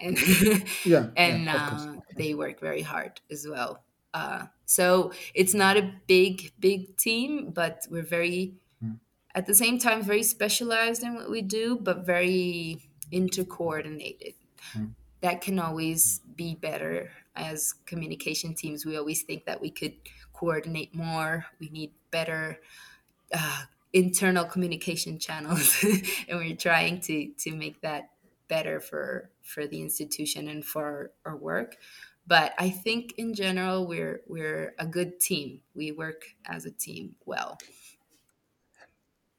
[0.00, 0.16] And
[0.84, 3.82] yeah, and yeah, uh, they work very hard as well.
[4.14, 8.54] Uh, so it's not a big big team but we're very
[9.34, 14.34] at the same time very specialized in what we do but very intercoordinated.
[14.74, 14.94] Mm.
[15.20, 18.84] that can always be better as communication teams.
[18.84, 19.94] We always think that we could
[20.32, 21.46] coordinate more.
[21.58, 22.60] We need better
[23.32, 25.84] uh, internal communication channels
[26.28, 28.10] and we're trying to to make that
[28.48, 31.76] better for for the institution and for our work.
[32.26, 35.62] But i think in general we're we're a good team.
[35.74, 37.58] We work as a team well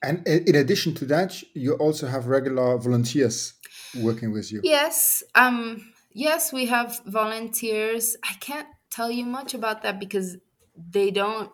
[0.01, 3.53] and in addition to that, you also have regular volunteers
[4.01, 4.61] working with you.
[4.63, 5.23] Yes.
[5.35, 8.15] Um, yes, we have volunteers.
[8.23, 10.37] I can't tell you much about that because
[10.75, 11.51] they don't,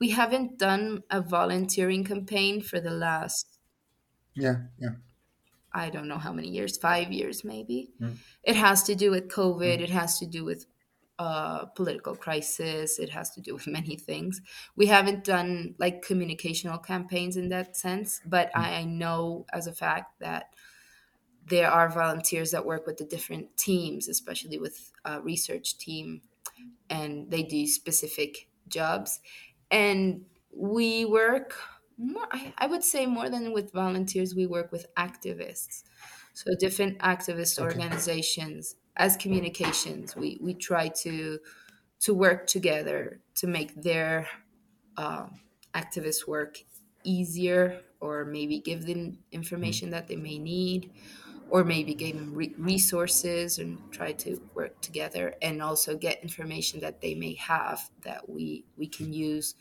[0.00, 3.58] we haven't done a volunteering campaign for the last.
[4.34, 4.96] Yeah, yeah.
[5.72, 7.90] I don't know how many years, five years maybe.
[8.00, 8.16] Mm.
[8.42, 9.78] It has to do with COVID.
[9.78, 9.82] Mm.
[9.82, 10.66] It has to do with
[11.18, 12.98] uh, political crisis.
[12.98, 14.40] It has to do with many things.
[14.76, 18.60] We haven't done like communicational campaigns in that sense, but mm.
[18.60, 20.54] I know as a fact that
[21.48, 26.22] there are volunteers that work with the different teams, especially with a research team,
[26.90, 29.20] and they do specific jobs.
[29.70, 31.56] And we work
[31.96, 35.84] more, I, I would say, more than with volunteers, we work with activists.
[36.34, 37.64] So different activist okay.
[37.64, 41.38] organizations as communications we we try to
[42.00, 44.28] to work together to make their
[44.96, 45.26] uh,
[45.74, 46.58] activist work
[47.04, 50.92] easier or maybe give them information that they may need
[51.48, 56.80] or maybe give them re- resources and try to work together and also get information
[56.80, 59.54] that they may have that we we can use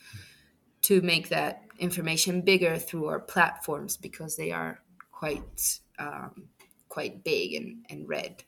[0.82, 4.80] to make that information bigger through our platforms because they are
[5.12, 6.50] quite um,
[6.89, 8.43] quite big and, and red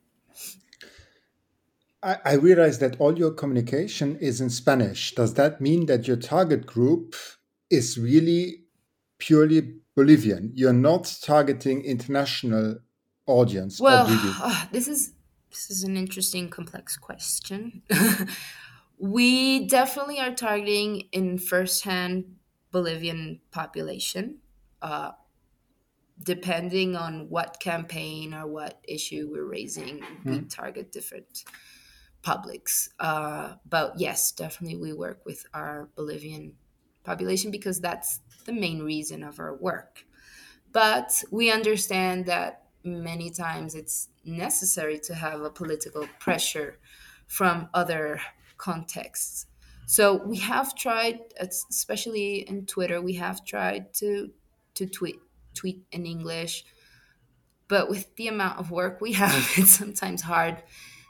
[2.04, 5.16] I, I realize that all your communication is in Spanish.
[5.16, 7.16] Does that mean that your target group
[7.70, 8.64] is really
[9.18, 10.52] purely Bolivian?
[10.54, 12.78] You're not targeting international
[13.26, 13.80] audience.
[13.80, 15.14] Well, uh, this is
[15.50, 17.82] this is an interesting, complex question.
[19.00, 22.36] we definitely are targeting in first-hand
[22.72, 24.40] Bolivian population.
[24.82, 25.12] Uh,
[26.24, 30.26] depending on what campaign or what issue we're raising, mm.
[30.26, 30.48] we hmm.
[30.48, 31.44] target different
[32.28, 32.90] publics.
[33.00, 36.56] Uh, but yes, definitely we work with our Bolivian
[37.06, 39.94] population because that's the main reason of our work.
[40.74, 42.52] but we understand that
[42.84, 46.72] many times it's necessary to have a political pressure
[47.28, 48.20] from other
[48.58, 49.48] contexts.
[49.86, 54.10] So we have tried, especially in Twitter, we have tried to
[54.78, 55.20] to tweet
[55.60, 56.66] tweet in English,
[57.68, 60.58] but with the amount of work we have, it's sometimes hard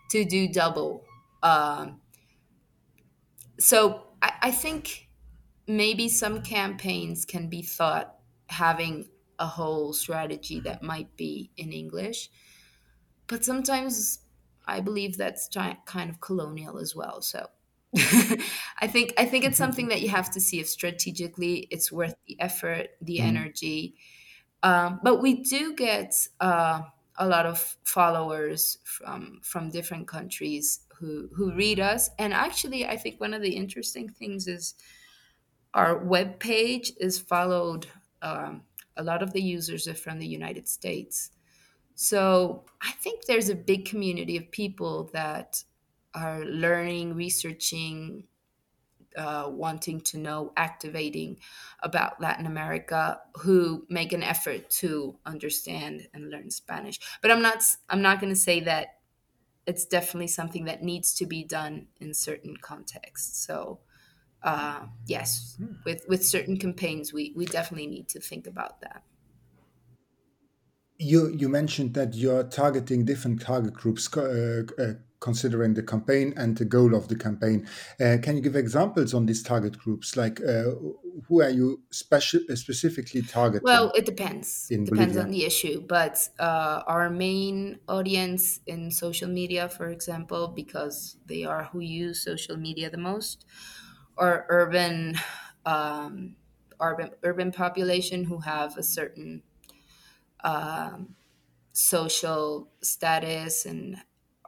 [0.10, 1.04] to do double.
[1.44, 2.02] Um,
[3.60, 5.10] so I, I think
[5.68, 8.16] maybe some campaigns can be thought
[8.50, 12.30] having a whole strategy that might be in English,
[13.28, 14.20] but sometimes
[14.66, 15.50] I believe that's
[15.86, 17.22] kind of colonial as well.
[17.22, 17.48] So
[17.96, 22.16] I think I think it's something that you have to see if strategically it's worth
[22.28, 23.24] the effort, the mm.
[23.24, 23.96] energy.
[24.64, 26.82] Um, but we do get uh,
[27.18, 32.98] a lot of followers from from different countries who who read us, and actually, I
[32.98, 34.76] think one of the interesting things is
[35.74, 37.88] our web page is followed.
[38.22, 38.64] Um,
[38.96, 41.32] a lot of the users are from the United States.
[41.94, 45.64] So I think there's a big community of people that
[46.14, 48.24] are learning, researching,
[49.18, 51.40] uh, wanting to know, activating
[51.82, 57.00] about Latin America, who make an effort to understand and learn Spanish.
[57.22, 57.64] But I'm not.
[57.90, 58.98] I'm not going to say that
[59.66, 63.46] it's definitely something that needs to be done in certain contexts.
[63.46, 63.80] So,
[64.42, 65.74] uh, yes, hmm.
[65.86, 69.04] with with certain campaigns, we we definitely need to think about that.
[71.00, 76.58] You you mentioned that you're targeting different target groups, uh, uh, considering the campaign and
[76.58, 77.68] the goal of the campaign.
[78.00, 80.16] Uh, can you give examples on these target groups?
[80.16, 80.72] Like, uh,
[81.28, 83.64] who are you speci specifically targeting?
[83.64, 84.68] Well, it depends.
[84.70, 85.22] It depends Bolivia?
[85.24, 91.44] on the issue, but uh, our main audience in social media, for example, because they
[91.46, 93.46] are who use social media the most,
[94.18, 95.18] are urban.
[95.66, 96.36] Um,
[96.80, 99.42] urban urban population who have a certain
[100.44, 101.16] um,
[101.74, 103.98] social status and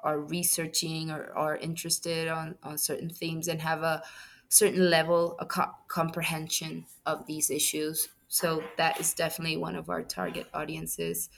[0.04, 4.04] are researching or are interested on, on certain themes and have a
[4.50, 8.10] certain level of co- comprehension of these issues.
[8.28, 11.30] So that is definitely one of our target audiences.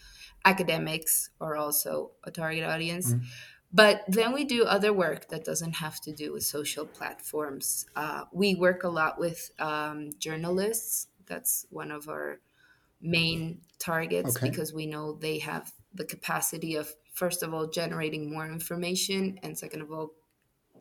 [0.43, 3.13] Academics are also a target audience.
[3.13, 3.23] Mm.
[3.73, 7.85] But then we do other work that doesn't have to do with social platforms.
[7.95, 11.07] Uh, we work a lot with um, journalists.
[11.25, 12.39] That's one of our
[13.01, 14.49] main targets okay.
[14.49, 19.55] because we know they have the capacity of first of all generating more information and
[19.55, 20.09] second of all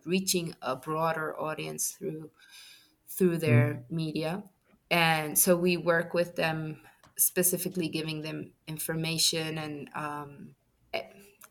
[0.07, 2.30] reaching a broader audience through
[3.11, 3.95] through their mm.
[3.95, 4.43] media
[4.91, 6.80] and so we work with them
[7.18, 10.55] specifically giving them information and um,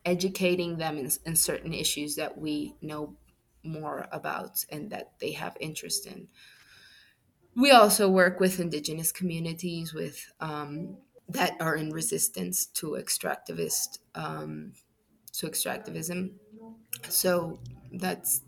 [0.04, 3.14] educating them in, in certain issues that we know
[3.62, 6.28] more about and that they have interest in
[7.56, 10.98] we also work with indigenous communities with um,
[11.30, 14.74] that are in resistance to extractivist um,
[15.34, 16.32] to extractivism.
[17.08, 17.60] So
[17.94, 18.42] that's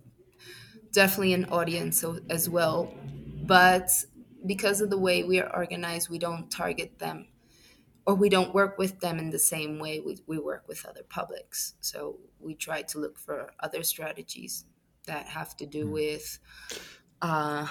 [0.92, 2.94] definitely an audience as well.
[3.44, 3.90] But
[4.46, 7.28] because of the way we are organized, we don't target them
[8.06, 11.04] or we don't work with them in the same way we, we work with other
[11.08, 11.76] publics.
[11.82, 14.66] So we try to look for other strategies
[15.06, 15.92] that have to do hmm.
[15.92, 16.40] with
[17.22, 17.68] uh,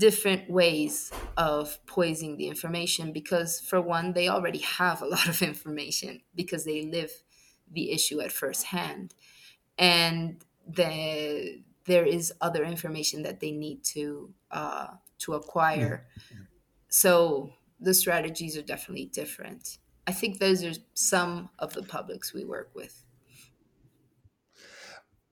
[0.00, 5.42] different ways of poising the information because for one they already have a lot of
[5.42, 7.12] information because they live
[7.70, 9.14] the issue at first hand.
[9.78, 14.88] And the, there is other information that they need to uh,
[15.18, 16.06] to acquire.
[16.30, 16.38] Yeah.
[16.88, 19.78] so the strategies are definitely different.
[20.06, 23.04] I think those are some of the publics we work with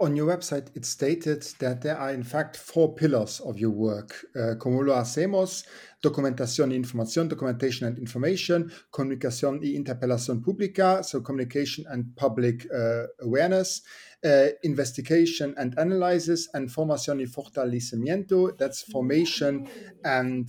[0.00, 4.14] on your website, it stated that there are in fact four pillars of your work.
[4.34, 5.64] Uh, como lo hacemos,
[6.02, 13.06] documentación y información, documentation and information, comunicación y interpelación pública, so communication and public uh,
[13.22, 13.82] awareness,
[14.24, 19.66] uh, investigation and analysis, and formación y fortalecimiento, that's formation
[20.04, 20.48] and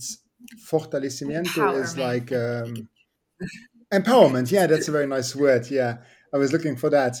[0.64, 2.88] fortalecimiento is like um,
[3.92, 4.50] empowerment.
[4.52, 5.68] Yeah, that's a very nice word.
[5.70, 5.98] Yeah.
[6.32, 7.16] I was looking for that.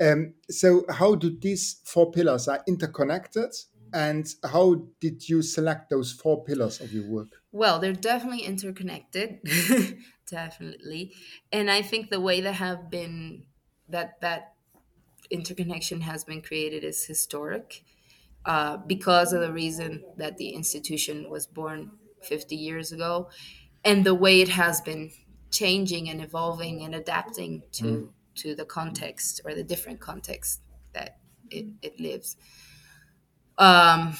[0.00, 3.54] Um, so, how do these four pillars are interconnected,
[3.92, 7.42] and how did you select those four pillars of your work?
[7.52, 9.40] Well, they're definitely interconnected,
[10.30, 11.12] definitely,
[11.52, 13.44] and I think the way that have been
[13.88, 14.54] that that
[15.30, 17.84] interconnection has been created is historic.
[18.46, 21.90] Uh, because of the reason that the institution was born
[22.20, 23.30] 50 years ago
[23.82, 25.10] and the way it has been
[25.50, 30.60] changing and evolving and adapting to mm to the context or the different context
[30.92, 31.18] that
[31.50, 32.36] it, it lives.
[33.58, 34.16] Um,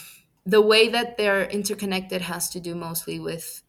[0.46, 3.62] the way that they're interconnected has to do mostly with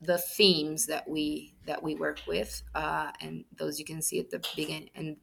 [0.00, 4.30] the themes that we that we work with, uh, and those you can see at
[4.30, 5.16] the beginning and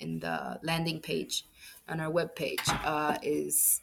[0.00, 1.44] in the landing page
[1.88, 3.80] on our webpage uh, is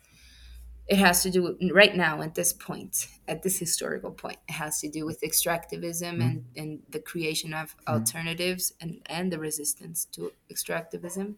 [0.88, 4.54] it has to do with, right now at this point at this historical point it
[4.54, 6.22] has to do with extractivism mm-hmm.
[6.22, 7.94] and, and the creation of mm-hmm.
[7.94, 11.36] alternatives and, and the resistance to extractivism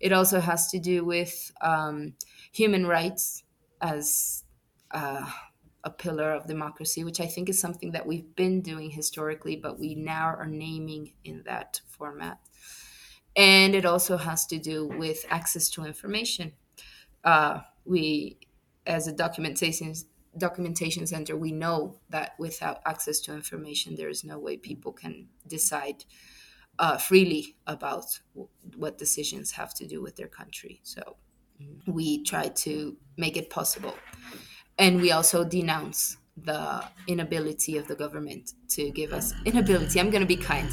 [0.00, 2.14] it also has to do with um,
[2.52, 3.44] human rights
[3.82, 4.44] as
[4.92, 5.28] uh,
[5.84, 9.78] a pillar of democracy which i think is something that we've been doing historically but
[9.78, 12.38] we now are naming in that format
[13.36, 16.52] and it also has to do with access to information
[17.24, 18.38] uh, we
[18.90, 19.94] as a documentation
[20.36, 25.28] documentation center, we know that without access to information, there is no way people can
[25.46, 26.04] decide
[26.78, 30.80] uh, freely about w- what decisions have to do with their country.
[30.84, 31.16] So
[31.86, 33.94] we try to make it possible.
[34.78, 40.22] And we also denounce the inability of the government to give us inability i'm going
[40.22, 40.68] to be kind.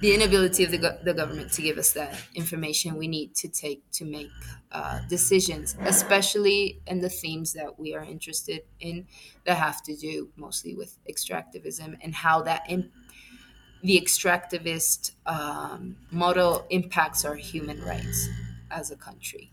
[0.00, 3.48] The inability of the, go- the government to give us the information we need to
[3.48, 4.30] take to make
[4.70, 9.06] uh, decisions especially in the themes that we are interested in
[9.44, 12.90] that have to do mostly with extractivism and how that in-
[13.82, 18.28] the extractivist um, model impacts our human rights
[18.70, 19.52] as a country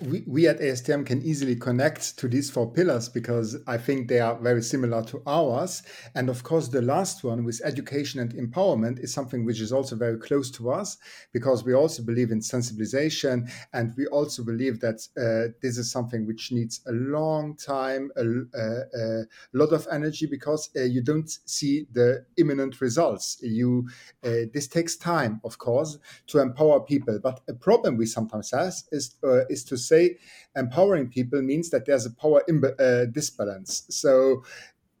[0.00, 4.20] we, we at ASTM can easily connect to these four pillars because I think they
[4.20, 5.82] are very similar to ours.
[6.14, 9.96] And of course, the last one with education and empowerment is something which is also
[9.96, 10.96] very close to us
[11.32, 16.26] because we also believe in sensibilization and we also believe that uh, this is something
[16.26, 21.38] which needs a long time, a, a, a lot of energy because uh, you don't
[21.44, 23.38] see the imminent results.
[23.42, 23.88] You
[24.24, 27.18] uh, this takes time, of course, to empower people.
[27.22, 30.16] But a problem we sometimes have is uh, is to say
[30.56, 33.84] empowering people means that there's a power imba- uh, disbalance.
[33.90, 34.42] So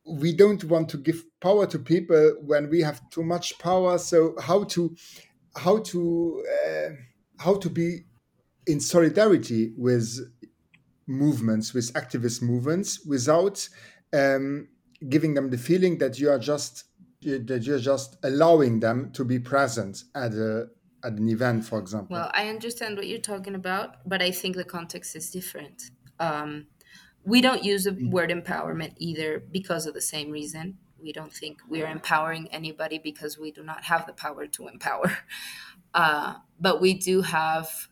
[0.06, 3.98] we don't want to give power to people when we have too much power.
[3.98, 4.94] So how to
[5.56, 6.88] how to uh,
[7.38, 8.04] how to be
[8.66, 10.18] in solidarity with
[11.06, 13.68] movements, with activist movements, without
[14.12, 14.68] um,
[15.08, 16.84] giving them the feeling that you are just
[17.22, 20.68] that you're just allowing them to be present at a
[21.04, 22.16] at an event, for example.
[22.16, 25.90] Well, I understand what you're talking about, but I think the context is different.
[26.18, 26.66] Um,
[27.24, 28.10] we don't use the mm.
[28.10, 30.78] word empowerment either because of the same reason.
[31.00, 35.18] We don't think we're empowering anybody because we do not have the power to empower.
[35.96, 37.86] Uh, but we do have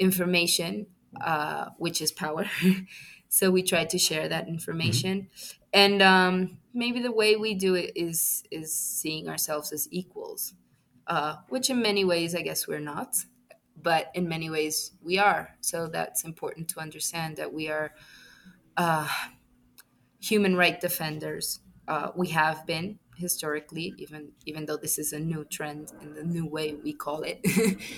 [0.00, 0.84] information,
[1.20, 2.44] uh, which is power.
[3.28, 5.20] so we try to share that information.
[5.20, 5.56] Mm-hmm.
[5.72, 10.54] And um, maybe the way we do it is is seeing ourselves as equals
[11.06, 13.16] uh, which in many ways I guess we're not,
[13.76, 15.56] but in many ways we are.
[15.60, 17.94] So that's important to understand that we are
[18.76, 19.08] uh,
[20.20, 21.60] human right defenders.
[21.88, 26.24] Uh, we have been historically, even even though this is a new trend and the
[26.24, 27.40] new way we call it,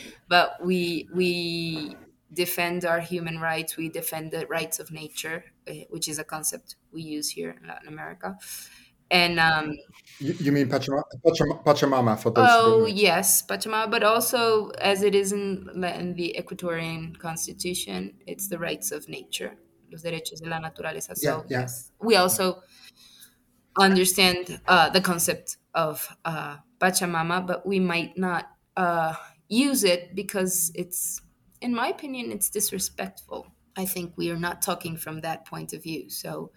[0.28, 1.96] but we we
[2.32, 3.76] defend our human rights.
[3.76, 7.66] We defend the rights of nature, uh, which is a concept we use here in
[7.66, 8.38] Latin America
[9.11, 9.76] and um,
[10.20, 11.02] you, you mean Pachamama,
[11.64, 12.46] Pachamama for those?
[12.48, 18.59] Oh yes, Pachamama, but also as it is in, in the Ecuadorian Constitution, it's the
[18.59, 19.56] rights of nature,
[19.90, 21.16] los derechos de la naturaleza.
[21.16, 21.61] So yeah, yeah.
[21.61, 22.62] yes, we also
[23.78, 29.14] understand uh, the concept of uh, Pachamama, but we might not uh,
[29.48, 31.20] use it because it's,
[31.61, 33.46] in my opinion, it's disrespectful.
[33.76, 36.11] I think we are not talking from that point of view.
[36.11, 36.50] So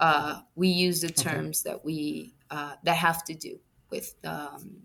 [0.00, 1.72] uh, we use the terms okay.
[1.72, 3.58] that we uh, that have to do
[3.90, 4.82] with um,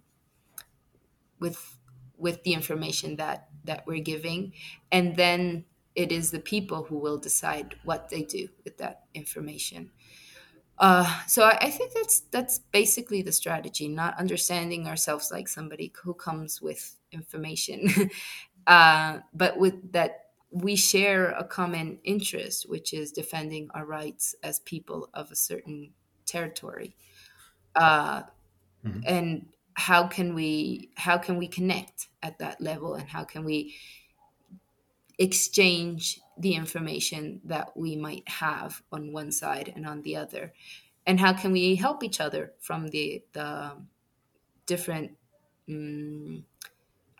[1.40, 1.78] with
[2.18, 4.54] with the information that that we're giving,
[4.92, 9.92] and then it is the people who will decide what they do with that information.
[10.80, 15.94] Uh, so I, I, think that's that's basically the strategy, not understanding ourselves like somebody
[16.04, 18.10] who comes with information,
[18.68, 20.23] uh, but with that
[20.54, 25.92] we share a common interest, which is defending our rights as people of a certain
[26.26, 26.96] territory.
[27.76, 28.22] Uh,
[28.86, 29.00] mm-hmm.
[29.06, 33.76] And how can we how can we connect at that level, and how can we
[35.18, 40.54] exchange the information that we might have on one side and on the other,
[41.08, 43.72] and how can we help each other from the the
[44.68, 45.12] different
[45.68, 46.46] um,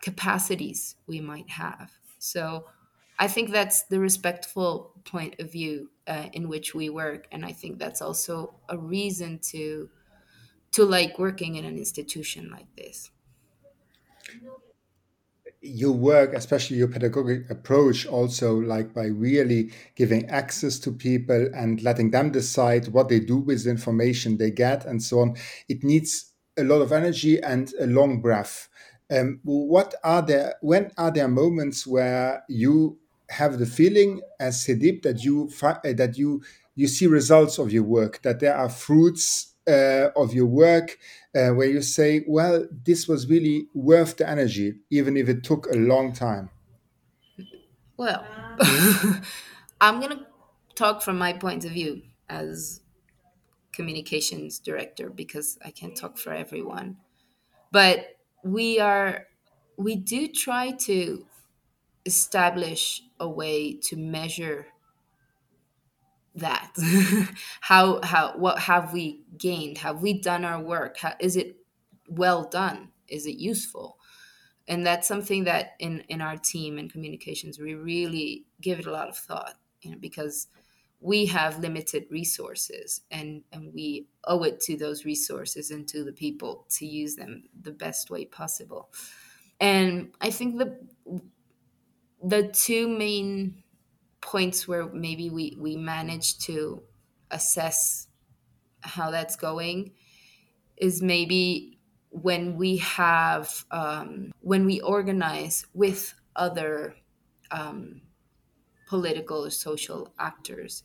[0.00, 1.90] capacities we might have.
[2.18, 2.66] So
[3.18, 7.52] I think that's the respectful point of view uh, in which we work, and I
[7.52, 9.90] think that's also a reason to
[10.72, 13.10] to like working in an institution like this.
[15.60, 21.82] your work, especially your pedagogic approach, also like by really giving access to people and
[21.82, 25.34] letting them decide what they do with the information they get and so on,
[25.68, 28.68] it needs a lot of energy and a long breath.
[29.10, 30.54] Um, what are there?
[30.60, 32.98] When are there moments where you
[33.30, 35.48] have the feeling as CEDIB that you
[35.82, 36.42] that you
[36.74, 40.98] you see results of your work, that there are fruits uh, of your work
[41.34, 45.66] uh, where you say, well, this was really worth the energy, even if it took
[45.66, 46.50] a long time?
[47.96, 48.24] Well,
[49.80, 50.26] I'm going to
[50.74, 52.80] talk from my point of view as
[53.72, 56.96] communications director because I can't talk for everyone.
[57.70, 59.26] But we are,
[59.76, 61.26] we do try to
[62.06, 64.66] establish a way to measure
[66.34, 66.72] that.
[67.60, 69.78] How how what have we gained?
[69.78, 70.98] Have we done our work?
[70.98, 71.56] How, is it
[72.08, 72.90] well done?
[73.08, 73.98] Is it useful?
[74.66, 78.90] And that's something that in in our team and communications we really give it a
[78.92, 80.48] lot of thought you know because
[81.00, 86.12] we have limited resources and and we owe it to those resources and to the
[86.12, 88.90] people to use them the best way possible.
[89.60, 90.78] And i think the
[92.24, 93.62] the two main
[94.20, 96.82] points where maybe we we manage to
[97.30, 98.08] assess
[98.80, 99.92] how that's going
[100.76, 101.78] is maybe
[102.10, 106.94] when we have um, when we organize with other
[107.50, 108.00] um,
[108.88, 110.84] political or social actors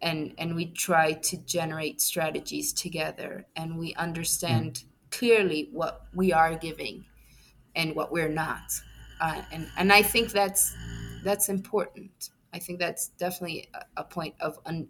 [0.00, 4.84] and and we try to generate strategies together and we understand mm.
[5.10, 7.04] clearly what we are giving
[7.74, 8.70] and what we're not
[9.20, 10.74] uh, and and I think that's
[11.22, 14.88] that's important I think that's definitely a, point of un,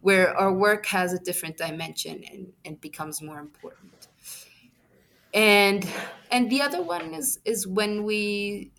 [0.00, 4.08] where our work has a different dimension and, and becomes more important.
[5.34, 5.86] And
[6.30, 8.72] and the other one is is when we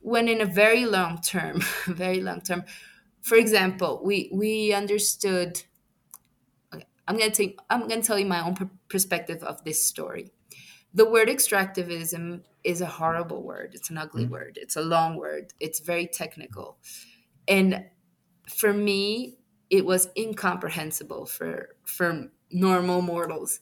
[0.00, 2.64] when in a very long term, very long term,
[3.22, 5.62] for example, we we understood.
[7.06, 7.58] I'm gonna take.
[7.70, 10.30] I'm gonna tell you my own perspective of this story.
[10.94, 13.72] The word extractivism is a horrible word.
[13.74, 14.30] It's an ugly mm.
[14.30, 14.58] word.
[14.60, 15.52] It's a long word.
[15.60, 16.78] It's very technical.
[17.46, 17.84] And
[18.48, 19.38] for me,
[19.70, 23.60] it was incomprehensible for for normal mortals.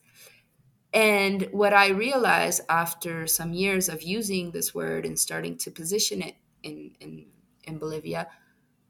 [0.93, 6.22] And what I realized after some years of using this word and starting to position
[6.22, 7.27] it in, in,
[7.64, 8.29] in Bolivia,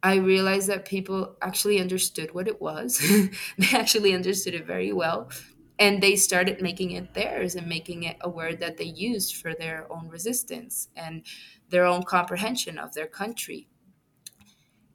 [0.03, 2.99] I realized that people actually understood what it was.
[3.59, 5.31] they actually understood it very well.
[5.79, 9.55] And they started making it theirs and making it a word that they used for
[9.55, 11.23] their own resistance and
[11.69, 13.69] their own comprehension of their country.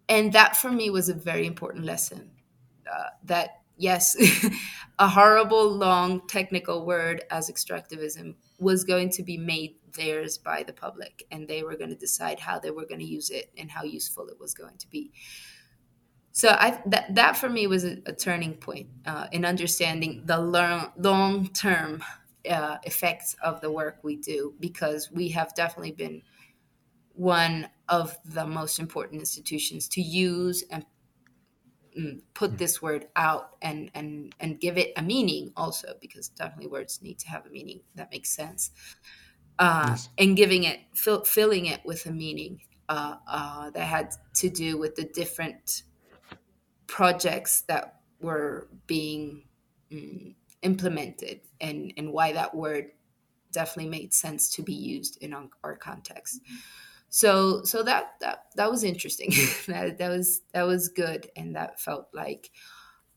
[0.10, 2.32] And that for me was a very important lesson
[2.92, 4.16] uh, that yes
[5.00, 10.74] a horrible long technical word as extractivism was going to be made theirs by the
[10.74, 13.72] public and they were going to decide how they were going to use it and
[13.72, 15.12] how useful it was going to be
[16.32, 20.40] so I, that, that for me was a, a turning point uh, in understanding the
[20.40, 22.04] long, long-term
[22.50, 26.22] uh, effects of the work we do because we have definitely been
[27.14, 30.86] one of the most important institutions to use and
[31.98, 36.68] mm, put this word out and and and give it a meaning also because definitely
[36.68, 38.72] words need to have a meaning that makes sense
[39.60, 40.10] uh, yes.
[40.18, 44.78] and giving it fill, filling it with a meaning uh, uh, that had to do
[44.78, 45.84] with the different
[46.92, 49.44] projects that were being
[49.90, 52.92] mm, implemented and and why that word
[53.54, 56.42] definitely made sense to be used in our, context.
[57.10, 59.32] So so that that that was interesting.
[59.68, 62.52] That, that was that was good and that felt like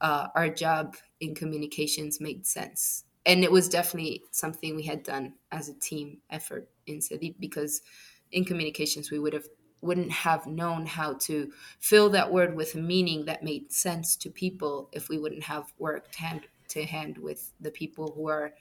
[0.01, 3.05] uh, our job in communications made sense.
[3.27, 7.83] And it was definitely something we had done as a team effort in CEDIB because
[8.31, 9.49] in communications we would have
[9.85, 14.31] wouldn't have known how to fill that word with a meaning that made sense to
[14.31, 18.55] people if we wouldn't have worked hand to hand with the people who are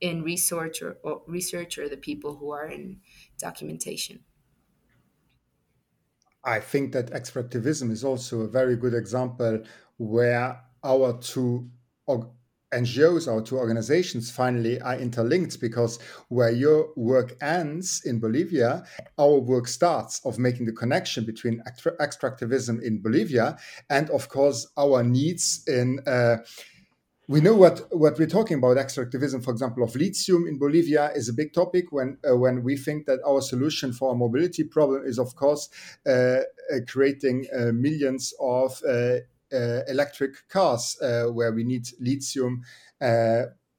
[0.00, 3.00] in research or, or research or the people who are in
[3.38, 4.20] documentation.
[6.44, 9.64] I think that extractivism is also a very good example
[9.96, 11.68] where our two
[12.72, 15.98] NGOs, our two organizations finally are interlinked because
[16.28, 18.84] where your work ends in Bolivia,
[19.18, 21.62] our work starts of making the connection between
[22.00, 23.56] extractivism in Bolivia
[23.88, 26.00] and, of course, our needs in.
[26.06, 26.38] Uh,
[27.30, 31.28] we know what, what we're talking about extractivism, for example, of lithium in Bolivia is
[31.28, 35.02] a big topic when uh, when we think that our solution for our mobility problem
[35.04, 35.68] is, of course,
[36.06, 36.40] uh, uh,
[36.86, 39.16] creating uh, millions of uh,
[39.52, 42.62] electric cars where we need lithium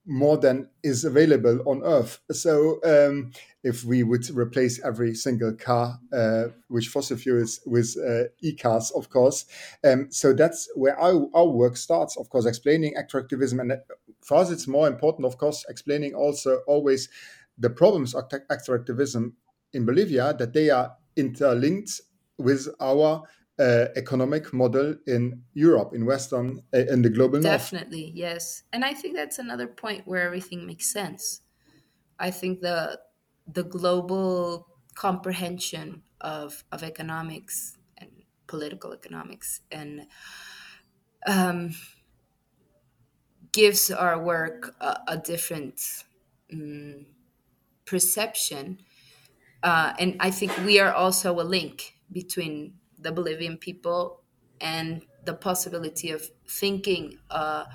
[0.09, 2.19] more than is available on Earth.
[2.31, 3.31] So um,
[3.63, 9.09] if we would replace every single car uh, with fossil fuels with uh, e-cars, of
[9.09, 9.45] course.
[9.83, 13.61] Um, so that's where our, our, work starts, of course, explaining extractivism.
[13.61, 13.77] And uh,
[14.21, 17.09] for us, it's more important, of course, explaining also always
[17.57, 19.33] the problems of extractivism
[19.73, 22.01] in Bolivia, that they are interlinked
[22.39, 23.23] with our
[23.59, 28.15] uh, economic model in Europe, in Western, uh, in the global Definitely, north.
[28.15, 28.63] yes.
[28.73, 31.41] And I think that's another point where everything makes sense.
[32.19, 33.01] I think the
[33.47, 40.07] the global comprehension of of economics and political economics and
[41.27, 41.75] um,
[43.51, 46.03] gives our work a, a different
[46.53, 47.05] um,
[47.85, 48.79] perception.
[49.63, 54.23] Uh, and I think we are also a link between the Bolivian people
[54.61, 57.65] and the possibility of thinking uh,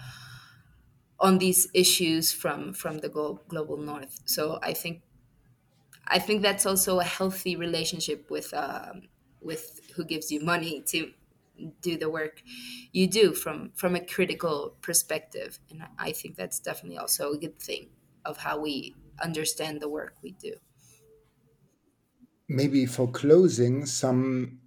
[1.21, 4.21] on these issues from from the global north.
[4.27, 5.03] So I think
[6.07, 9.09] I think that's also a healthy relationship with um,
[9.41, 11.13] with who gives you money to
[11.81, 12.43] do the work
[12.93, 17.59] you do from from a critical perspective, and I think that's definitely also a good
[17.61, 17.91] thing
[18.25, 20.57] of how we understand the work we do.
[22.49, 24.61] Maybe for closing, some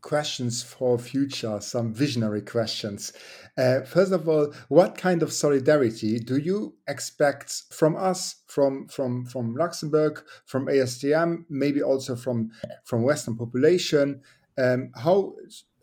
[0.00, 3.12] questions for future, some visionary questions.
[3.58, 9.24] Uh, first of all, what kind of solidarity do you expect from us, from from
[9.24, 12.50] from Luxembourg, from ASTM, maybe also from
[12.84, 14.22] from Western population?
[14.58, 15.34] Um, how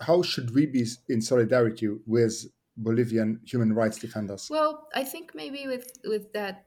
[0.01, 2.45] how should we be in solidarity with
[2.77, 4.47] Bolivian human rights defenders?
[4.49, 6.65] Well, I think maybe with with that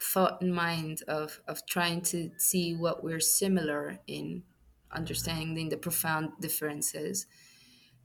[0.00, 4.42] thought in mind of of trying to see what we're similar in
[4.92, 7.26] understanding the profound differences.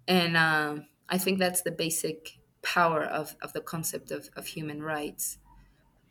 [0.08, 4.84] And um, I think that's the basic power of, of the concept of, of human
[4.84, 5.38] rights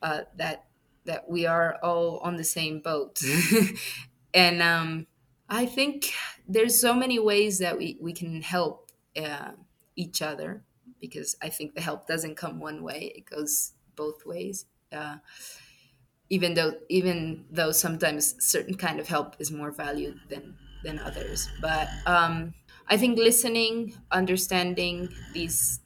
[0.02, 0.66] uh, that
[1.06, 3.20] that we are all on the same boat.
[4.34, 5.06] and um,
[5.48, 6.12] I think
[6.46, 9.52] there's so many ways that we, we can help uh,
[9.96, 10.62] each other
[11.00, 14.66] because I think the help doesn't come one way, it goes both ways.
[14.92, 15.16] Uh,
[16.30, 21.48] even though even though sometimes certain kind of help is more valued than than others.
[21.60, 22.54] But um,
[22.88, 25.80] i think listening understanding these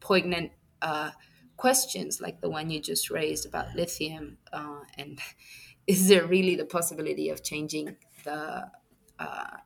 [0.00, 1.12] poignant uh,
[1.56, 5.20] questions like the one you just raised about lithium uh, and
[5.86, 8.70] is there really the possibility of changing the
[9.18, 9.56] uh,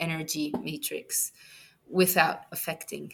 [0.00, 1.32] energy matrix
[1.88, 3.12] without affecting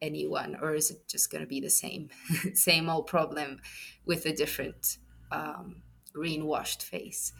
[0.00, 0.56] anyone?
[0.60, 2.10] Or is it just going to be the same
[2.54, 3.60] same old problem
[4.04, 4.98] with a different
[5.32, 5.82] um,
[6.18, 7.32] greenwashed face.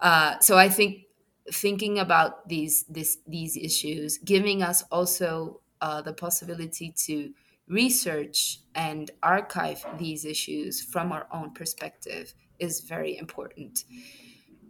[0.00, 1.04] Uh, so I think
[1.52, 7.32] thinking about these this, these issues, giving us also uh, the possibility to
[7.68, 13.84] research and archive these issues from our own perspective is very important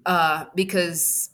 [0.06, 1.30] uh, because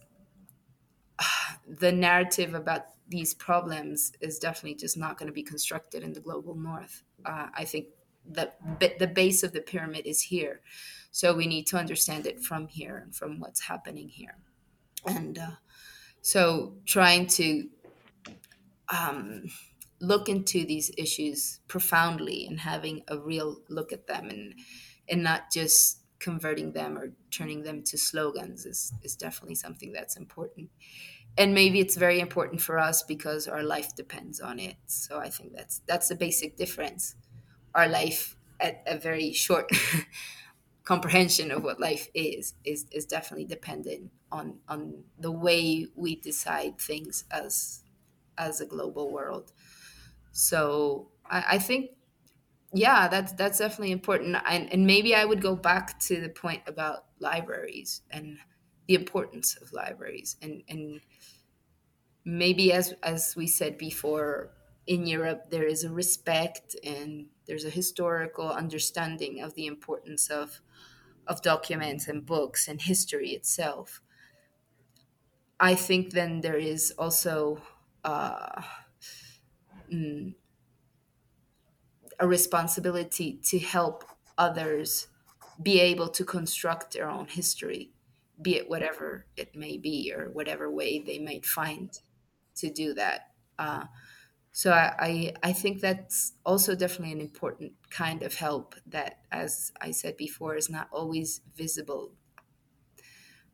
[1.69, 6.21] the narrative about these problems is definitely just not going to be constructed in the
[6.21, 7.03] global north.
[7.25, 7.87] Uh, I think
[8.33, 8.59] that
[8.99, 10.61] the base of the pyramid is here.
[11.11, 14.37] So we need to understand it from here and from what's happening here.
[15.07, 15.51] And uh,
[16.23, 17.69] so trying to
[18.89, 19.45] um,
[20.01, 24.55] look into these issues profoundly and having a real look at them and
[25.09, 30.17] and not just converting them or turning them to slogans is, is definitely something that's
[30.17, 30.71] important.
[31.39, 34.77] And maybe it's very important for us because our life depends on it.
[34.87, 37.17] So i think that's that's the basic difference.
[37.75, 39.71] Our life at a very short
[40.91, 46.75] comprehension of what life is is is definitely dependent on on the way we decide
[46.81, 47.85] things as
[48.39, 49.53] as a global world.
[50.33, 51.93] So I, I think
[52.73, 54.37] yeah, that's that's definitely important.
[54.47, 58.39] And and maybe I would go back to the point about libraries and
[58.89, 61.01] the importance of libraries and and
[62.25, 64.53] maybe as as we said before
[64.87, 70.61] in Europe there is a respect and there's a historical understanding of the importance of
[71.31, 74.03] of documents and books and history itself.
[75.61, 77.63] I think then there is also
[78.05, 78.63] uh,
[79.93, 80.35] mm,
[82.19, 84.05] a responsibility to help
[84.37, 85.07] others
[85.63, 87.93] be able to construct their own history,
[88.43, 92.01] be it whatever it may be or whatever way they might find
[92.57, 93.33] to do that.
[93.59, 93.85] Uh,
[94.61, 99.73] so I, I, I think that's also definitely an important kind of help that, as
[99.81, 102.13] I said before, is not always visible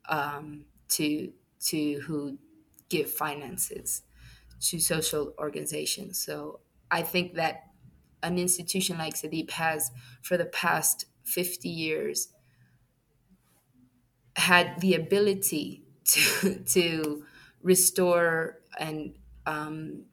[0.09, 2.39] um, to to who
[2.89, 4.03] give finances
[4.63, 6.19] to social organizations.
[6.19, 6.59] So
[6.91, 7.71] I think that
[8.25, 9.93] an institution like CEDIB has,
[10.23, 12.33] for the past 50 years
[14.35, 17.25] had the ability to, to
[17.63, 20.07] restore and um,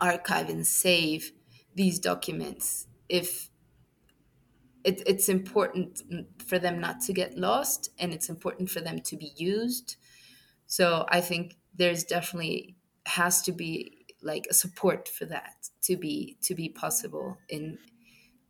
[0.00, 1.32] archive and save
[1.74, 3.50] these documents if
[4.84, 6.02] it, it's important
[6.46, 9.96] for them not to get lost and it's important for them to be used.
[10.66, 12.76] So i think there's definitely
[13.06, 17.78] has to be like a support for that to be to be possible in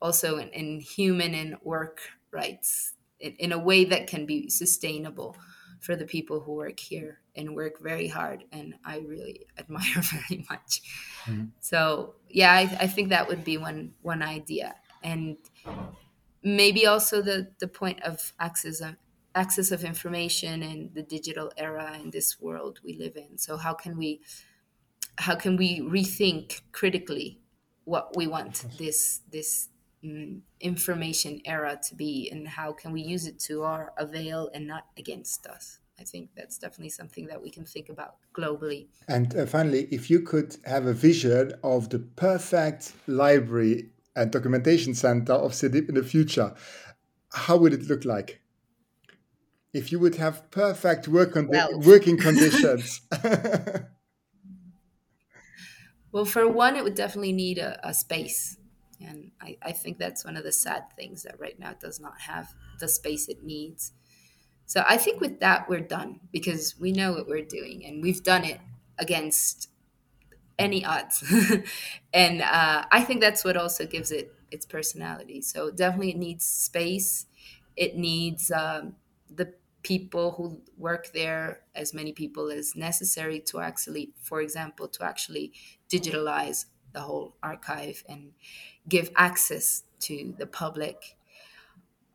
[0.00, 5.36] also in, in human and work rights in, in a way that can be sustainable
[5.86, 10.44] for the people who work here and work very hard and i really admire very
[10.50, 10.82] much.
[11.26, 11.46] Mm-hmm.
[11.60, 14.74] so yeah I, I think that would be one one idea.
[15.02, 15.36] And
[16.42, 18.96] maybe also the the point of access of
[19.34, 23.36] access of information and the digital era in this world we live in.
[23.38, 24.22] So how can we
[25.18, 27.40] how can we rethink critically
[27.84, 29.68] what we want this this
[30.60, 34.86] information era to be and how can we use it to our avail and not
[34.96, 38.88] against us I think that's definitely something that we can think about globally.
[39.08, 44.94] And uh, finally, if you could have a vision of the perfect library and documentation
[44.94, 46.54] center of CEDIB in the future,
[47.32, 48.40] how would it look like?
[49.72, 51.80] If you would have perfect work condi- well.
[51.86, 53.00] working conditions.
[56.12, 58.58] well, for one, it would definitely need a, a space.
[59.00, 62.00] And I, I think that's one of the sad things that right now it does
[62.00, 63.92] not have the space it needs.
[64.66, 68.22] So I think with that, we're done because we know what we're doing and we've
[68.22, 68.60] done it
[68.98, 69.68] against
[70.58, 71.22] any odds.
[72.12, 75.40] and uh, I think that's what also gives it its personality.
[75.42, 77.26] So definitely it needs space.
[77.76, 78.96] It needs um,
[79.30, 85.04] the people who work there, as many people as necessary to actually, for example, to
[85.04, 85.52] actually
[85.90, 86.64] digitalize
[86.96, 88.32] the whole archive and
[88.88, 91.16] give access to the public.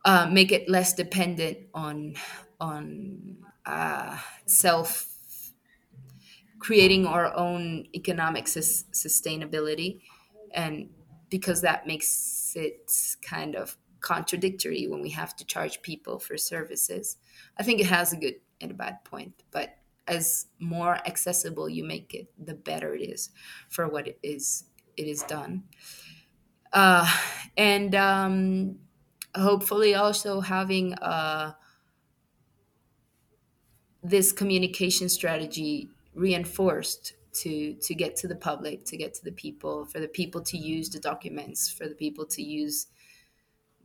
[0.04, 2.16] Uh, make it less dependent on
[2.60, 4.18] on uh,
[4.48, 5.08] self
[6.60, 10.02] creating our own economic sus- sustainability
[10.54, 10.90] and
[11.30, 17.18] because that makes it kind of contradictory when we have to charge people for services
[17.58, 19.78] i think it has a good and a bad point but
[20.08, 23.30] as more accessible you make it the better it is
[23.70, 24.66] for what it is
[25.02, 25.64] it is done.
[26.74, 27.06] Uh,
[27.58, 28.80] and um,
[29.36, 31.54] hopefully also having uh,
[34.04, 39.86] this communication strategy reinforced to to get to the public to get to the people
[39.86, 42.88] for the people to use the documents for the people to use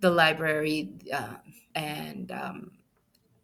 [0.00, 1.36] the library uh,
[1.74, 2.78] and um,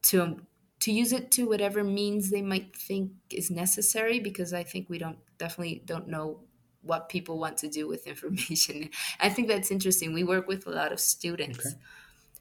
[0.03, 0.47] to
[0.81, 4.99] to use it to whatever means they might think is necessary because i think we
[4.99, 6.45] don't definitely don't know
[6.83, 8.91] what people want to do with information.
[9.21, 10.13] I think that's interesting.
[10.13, 11.77] We work with a lot of students okay.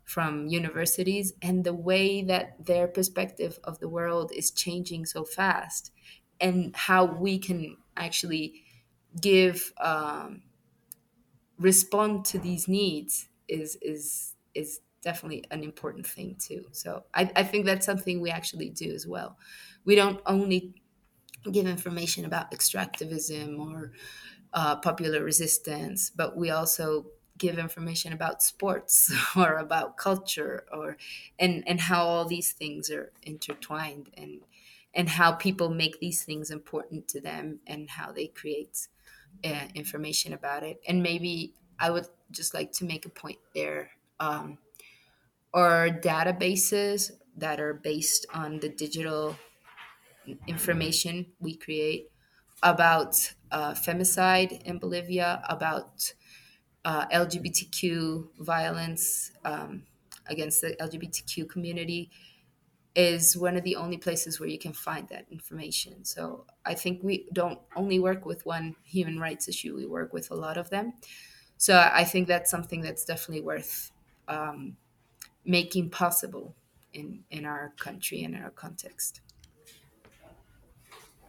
[0.03, 5.91] from universities and the way that their perspective of the world is changing so fast
[6.39, 8.63] and how we can actually
[9.19, 10.41] give um,
[11.59, 16.65] respond to these needs is is is definitely an important thing too.
[16.71, 19.37] So I, I think that's something we actually do as well.
[19.83, 20.80] We don't only
[21.51, 23.91] give information about extractivism or
[24.53, 27.05] uh, popular resistance but we also
[27.37, 30.97] give information about sports or about culture or
[31.39, 34.41] and and how all these things are intertwined and
[34.93, 38.89] and how people make these things important to them and how they create
[39.45, 40.81] uh, information about it.
[40.87, 44.59] And maybe i would just like to make a point there um,
[45.53, 49.35] or databases that are based on the digital
[50.47, 52.09] information we create
[52.63, 56.13] about uh, femicide in bolivia about
[56.85, 59.83] uh, LGBTQ violence um,
[60.27, 62.09] against the LGBTQ community
[62.95, 66.03] is one of the only places where you can find that information.
[66.03, 70.29] So I think we don't only work with one human rights issue, we work with
[70.29, 70.93] a lot of them.
[71.57, 73.91] So I think that's something that's definitely worth
[74.27, 74.77] um,
[75.45, 76.55] making possible
[76.93, 79.21] in, in our country and in our context.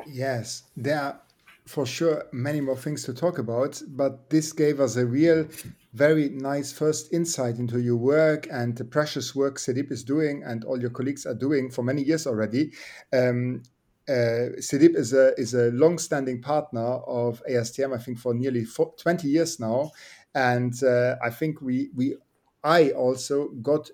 [0.07, 1.21] Yes, there are
[1.67, 5.47] for sure many more things to talk about, but this gave us a real,
[5.93, 10.65] very nice first insight into your work and the precious work CEDIB is doing and
[10.65, 12.73] all your colleagues are doing for many years already.
[13.13, 13.63] Um,
[14.09, 19.29] uh, CEDIB is a is a long-standing partner of ASTM, I think, for nearly 20
[19.29, 19.93] years now,
[20.35, 22.17] and uh, I think we we
[22.65, 23.91] I also got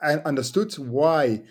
[0.00, 1.42] I understood why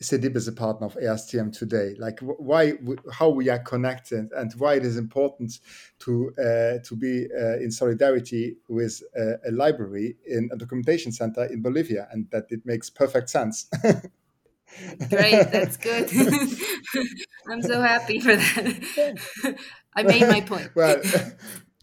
[0.00, 1.94] CEDIB is a partner of ASTM today?
[1.98, 2.74] Like why,
[3.12, 5.60] how we are connected, and why it is important
[6.00, 11.44] to uh, to be uh, in solidarity with a, a, library in a documentation center
[11.46, 13.68] in Bolivia, and that it makes perfect sense.
[15.08, 16.10] Great, that's good.
[17.50, 19.56] I'm so happy for that.
[19.94, 20.70] I made my point.
[20.74, 21.00] well,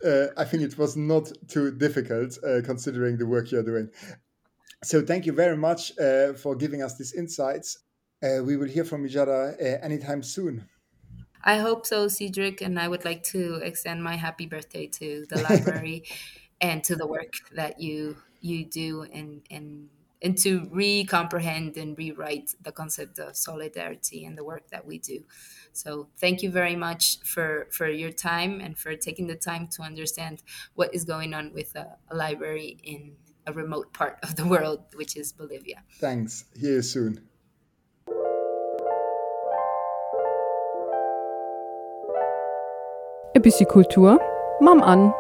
[0.06, 3.90] uh, I think it was not too difficult uh, considering the work you're doing.
[4.84, 7.80] So thank you very much uh, for giving us these insights.
[8.24, 10.66] Uh, we will hear from each other uh, anytime soon.
[11.44, 15.42] I hope so, Cedric, and I would like to extend my happy birthday to the
[15.42, 16.06] library
[16.62, 19.90] and to the work that you you do and and
[20.22, 25.26] and to re-comprehend and rewrite the concept of solidarity and the work that we do.
[25.74, 29.82] So thank you very much for for your time and for taking the time to
[29.82, 30.44] understand
[30.76, 34.80] what is going on with a, a library in a remote part of the world,
[34.96, 35.84] which is Bolivia.
[36.00, 36.46] Thanks.
[36.56, 37.33] Hear you soon.
[43.36, 44.20] E bissi Kultur
[44.62, 45.12] Mam an.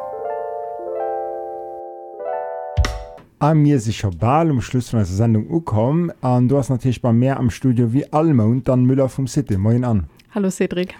[3.39, 7.11] Am mir sicher ball um Schluss von der Sendung ukom an du hast natürlich bei
[7.11, 10.05] mehr am Studio wie Alma und dann Müller vom City Moin an.
[10.35, 10.93] Hallo Cedric.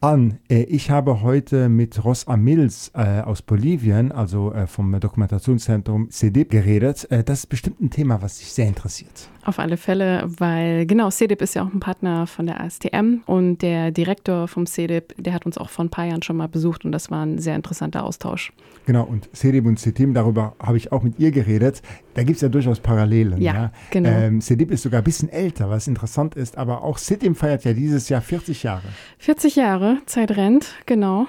[0.00, 6.08] An, äh, ich habe heute mit Ross Amils äh, aus Bolivien, also äh, vom Dokumentationszentrum
[6.10, 7.10] CDIP, geredet.
[7.10, 9.28] Äh, das ist bestimmt ein Thema, was dich sehr interessiert.
[9.44, 13.62] Auf alle Fälle, weil genau, CDIP ist ja auch ein Partner von der ASTM und
[13.62, 16.84] der Direktor vom CDIP, der hat uns auch vor ein paar Jahren schon mal besucht
[16.84, 18.52] und das war ein sehr interessanter Austausch.
[18.86, 21.82] Genau, und CDIP und CTIM, darüber habe ich auch mit ihr geredet.
[22.14, 23.40] Da gibt es ja durchaus Parallelen.
[23.40, 23.72] Ja, ja?
[23.90, 24.10] genau.
[24.10, 27.72] Ähm, CDIP ist sogar ein bisschen älter, was interessant ist, aber auch CTIM feiert ja
[27.72, 28.88] dieses Jahr 40 Jahre.
[29.18, 31.26] 40 Jahre, Zeit rennt, genau.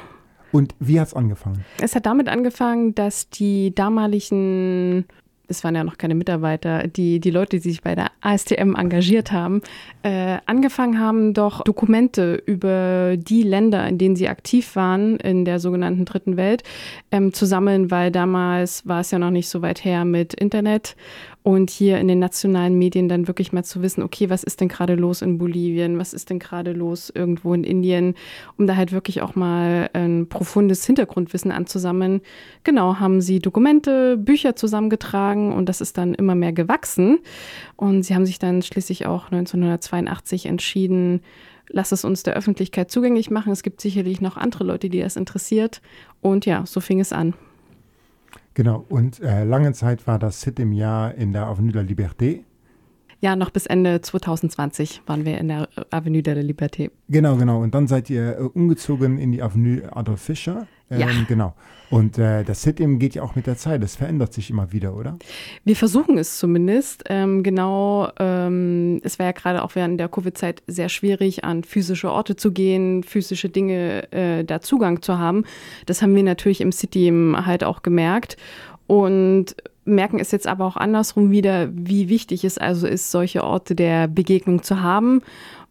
[0.51, 1.64] Und wie hat es angefangen?
[1.80, 5.05] Es hat damit angefangen, dass die damaligen
[5.49, 9.32] es waren ja noch keine Mitarbeiter, die, die Leute, die sich bei der ASTM engagiert
[9.32, 9.62] haben,
[10.03, 15.60] äh, angefangen haben, doch Dokumente über die Länder, in denen sie aktiv waren, in der
[15.60, 16.64] sogenannten Dritten Welt,
[17.12, 20.95] ähm, zu sammeln, weil damals war es ja noch nicht so weit her mit Internet
[21.42, 24.68] und hier in den nationalen Medien dann wirklich mal zu wissen, okay, was ist denn
[24.68, 28.16] gerade los in Bolivien, was ist denn gerade los irgendwo in Indien,
[28.58, 32.22] um da halt wirklich auch mal ein profundes Hintergrundwissen anzusammeln.
[32.64, 37.20] Genau, haben sie Dokumente, Bücher zusammengetragen und das ist dann immer mehr gewachsen.
[37.78, 41.22] Und sie haben sich dann schließlich auch 1982 entschieden,
[41.70, 43.54] lass es uns der Öffentlichkeit zugänglich machen.
[43.54, 45.82] Es gibt sicherlich noch andere Leute, die das interessiert.
[46.22, 47.34] Und ja, so fing es an.
[48.60, 51.88] Genau, und äh, lange Zeit war das Sit im Jahr in der Avenue de la
[51.88, 52.43] Liberté.
[53.22, 56.89] Ja, noch bis Ende 2020 waren wir in der Avenue de la Liberté.
[57.09, 57.61] Genau, genau.
[57.61, 60.67] Und dann seid ihr äh, umgezogen in die Avenue Adolf Fischer.
[60.89, 61.07] Ähm, ja.
[61.28, 61.53] Genau.
[61.89, 63.84] Und äh, das Sit-In geht ja auch mit der Zeit.
[63.84, 65.17] Das verändert sich immer wieder, oder?
[65.65, 67.03] Wir versuchen es zumindest.
[67.09, 72.11] Ähm, genau, ähm, es war ja gerade auch während der Covid-Zeit sehr schwierig, an physische
[72.11, 75.43] Orte zu gehen, physische Dinge äh, da Zugang zu haben.
[75.88, 77.11] Das haben wir natürlich im City
[77.45, 78.38] halt auch gemerkt.
[78.88, 79.55] Und
[79.86, 84.07] merken es jetzt aber auch andersrum wieder, wie wichtig es also ist, solche Orte der
[84.07, 85.21] Begegnung zu haben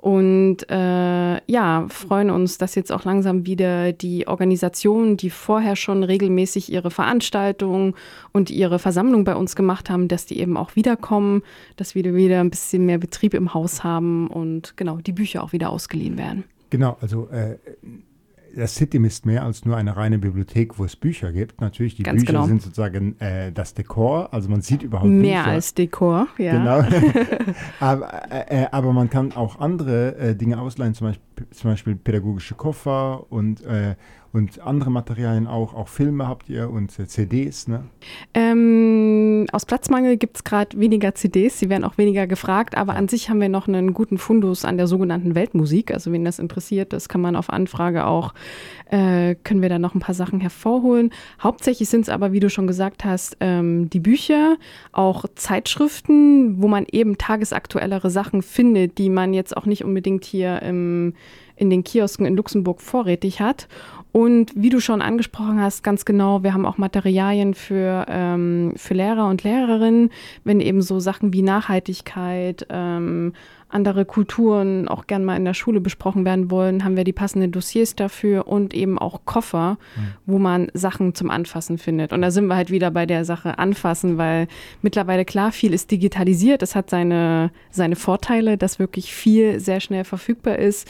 [0.00, 6.04] und äh, ja, freuen uns, dass jetzt auch langsam wieder die Organisationen, die vorher schon
[6.04, 7.94] regelmäßig ihre Veranstaltungen
[8.32, 11.42] und ihre Versammlung bei uns gemacht haben, dass die eben auch wiederkommen,
[11.76, 15.52] dass wir wieder ein bisschen mehr Betrieb im Haus haben und genau die Bücher auch
[15.52, 16.44] wieder ausgeliehen werden.
[16.70, 17.56] Genau, also äh,
[18.58, 21.60] das City ist mehr als nur eine reine Bibliothek, wo es Bücher gibt.
[21.60, 22.46] Natürlich, die Ganz Bücher genau.
[22.46, 25.52] sind sozusagen äh, das Dekor, also man sieht überhaupt Mehr Bücher.
[25.52, 26.52] als Dekor, ja.
[26.52, 26.78] Genau.
[27.80, 31.96] aber, äh, äh, aber man kann auch andere äh, Dinge ausleihen, zum Beispiel, zum Beispiel
[31.96, 33.94] pädagogische Koffer und, äh,
[34.32, 35.74] und andere Materialien auch.
[35.74, 37.84] Auch Filme habt ihr und äh, CDs, ne?
[38.34, 43.08] Ähm, aus Platzmangel gibt es gerade weniger CDs, sie werden auch weniger gefragt, aber an
[43.08, 45.92] sich haben wir noch einen guten Fundus an der sogenannten Weltmusik.
[45.92, 48.34] Also wen das interessiert, das kann man auf Anfrage auch,
[48.90, 51.10] äh, können wir da noch ein paar Sachen hervorholen.
[51.42, 54.56] Hauptsächlich sind es aber, wie du schon gesagt hast, ähm, die Bücher,
[54.92, 60.62] auch Zeitschriften, wo man eben tagesaktuellere Sachen findet, die man jetzt auch nicht unbedingt hier
[60.62, 61.14] im,
[61.56, 63.68] in den Kiosken in Luxemburg vorrätig hat.
[64.12, 68.94] Und wie du schon angesprochen hast, ganz genau, wir haben auch Materialien für, ähm, für
[68.94, 70.10] Lehrer und Lehrerinnen,
[70.44, 73.32] wenn eben so Sachen wie Nachhaltigkeit, ähm,
[73.70, 77.52] andere Kulturen auch gern mal in der Schule besprochen werden wollen, haben wir die passenden
[77.52, 80.00] Dossiers dafür und eben auch Koffer, mhm.
[80.26, 82.12] wo man Sachen zum Anfassen findet.
[82.12, 84.48] Und da sind wir halt wieder bei der Sache anfassen, weil
[84.80, 86.62] mittlerweile klar, viel ist digitalisiert.
[86.62, 90.88] Es hat seine, seine Vorteile, dass wirklich viel sehr schnell verfügbar ist.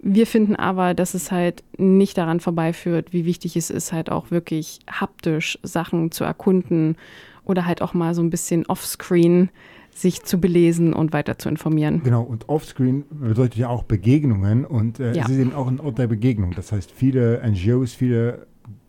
[0.00, 4.30] Wir finden aber, dass es halt nicht daran vorbeiführt, wie wichtig es ist, halt auch
[4.30, 6.96] wirklich haptisch Sachen zu erkunden
[7.44, 9.48] oder halt auch mal so ein bisschen offscreen
[9.94, 12.02] sich zu belesen und weiter zu informieren.
[12.04, 15.24] Genau, und Offscreen bedeutet ja auch Begegnungen und äh, ja.
[15.24, 16.52] es ist eben auch ein Ort der Begegnung.
[16.54, 18.46] Das heißt, viele NGOs, viele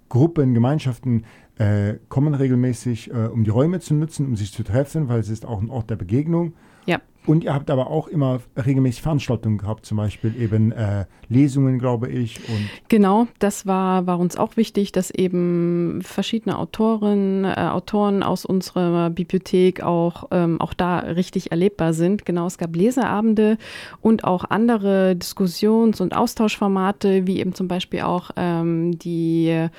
[0.10, 1.24] Gruppen, Gemeinschaften
[1.58, 5.30] äh, kommen regelmäßig, äh, um die Räume zu nutzen, um sich zu treffen, weil es
[5.30, 6.54] ist auch ein Ort der Begegnung.
[6.86, 7.00] Ja.
[7.28, 12.10] Und ihr habt aber auch immer regelmäßig Veranstaltungen gehabt, zum Beispiel eben äh, Lesungen, glaube
[12.10, 12.38] ich.
[12.50, 18.44] Und genau, das war, war uns auch wichtig, dass eben verschiedene Autoren, äh, Autoren aus
[18.44, 22.26] unserer Bibliothek auch, ähm, auch da richtig erlebbar sind.
[22.26, 23.58] Genau, es gab Leseabende
[24.02, 29.70] und auch andere Diskussions- und Austauschformate, wie eben zum Beispiel auch ähm, die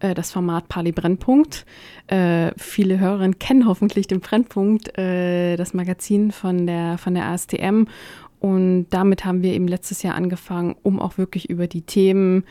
[0.00, 1.66] äh, das Format Pali Brennpunkt.
[2.06, 7.84] Äh, viele Hörerinnen kennen hoffentlich den Brennpunkt, äh, das Magazin von der, von der ASTM.
[8.40, 12.44] Und damit haben wir eben letztes Jahr angefangen, um auch wirklich über die Themen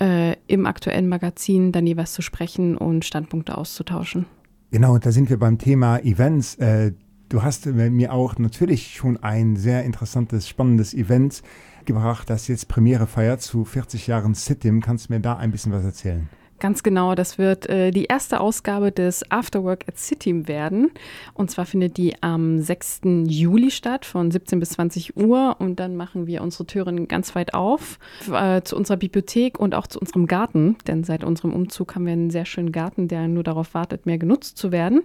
[0.00, 4.26] äh, im aktuellen Magazin dann jeweils zu sprechen und Standpunkte auszutauschen.
[4.70, 6.54] Genau, da sind wir beim Thema Events.
[6.56, 6.92] Äh,
[7.28, 11.42] du hast mir auch natürlich schon ein sehr interessantes, spannendes Event
[11.84, 14.80] gebracht, das jetzt Premiere feiert zu 40 Jahren Sitim.
[14.80, 16.28] Kannst du mir da ein bisschen was erzählen?
[16.64, 20.92] Ganz genau, das wird äh, die erste Ausgabe des Afterwork at City werden.
[21.34, 23.02] Und zwar findet die am 6.
[23.26, 25.56] Juli statt, von 17 bis 20 Uhr.
[25.58, 27.98] Und dann machen wir unsere Türen ganz weit auf
[28.32, 30.78] äh, zu unserer Bibliothek und auch zu unserem Garten.
[30.86, 34.16] Denn seit unserem Umzug haben wir einen sehr schönen Garten, der nur darauf wartet, mehr
[34.16, 35.02] genutzt zu werden.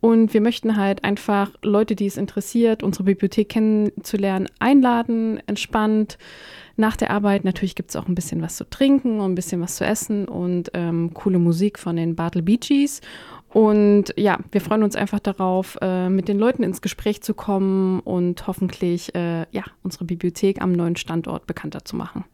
[0.00, 6.16] Und wir möchten halt einfach Leute, die es interessiert, unsere Bibliothek kennenzulernen, einladen, entspannt
[6.76, 7.44] nach der Arbeit.
[7.44, 10.28] Natürlich gibt es auch ein bisschen was zu trinken und ein bisschen was zu essen
[10.28, 13.00] und ähm, coole Musik von den Bartle Bee Gees.
[13.52, 18.00] Und ja, wir freuen uns einfach darauf, äh, mit den Leuten ins Gespräch zu kommen
[18.00, 22.24] und hoffentlich äh, ja, unsere Bibliothek am neuen Standort bekannter zu machen.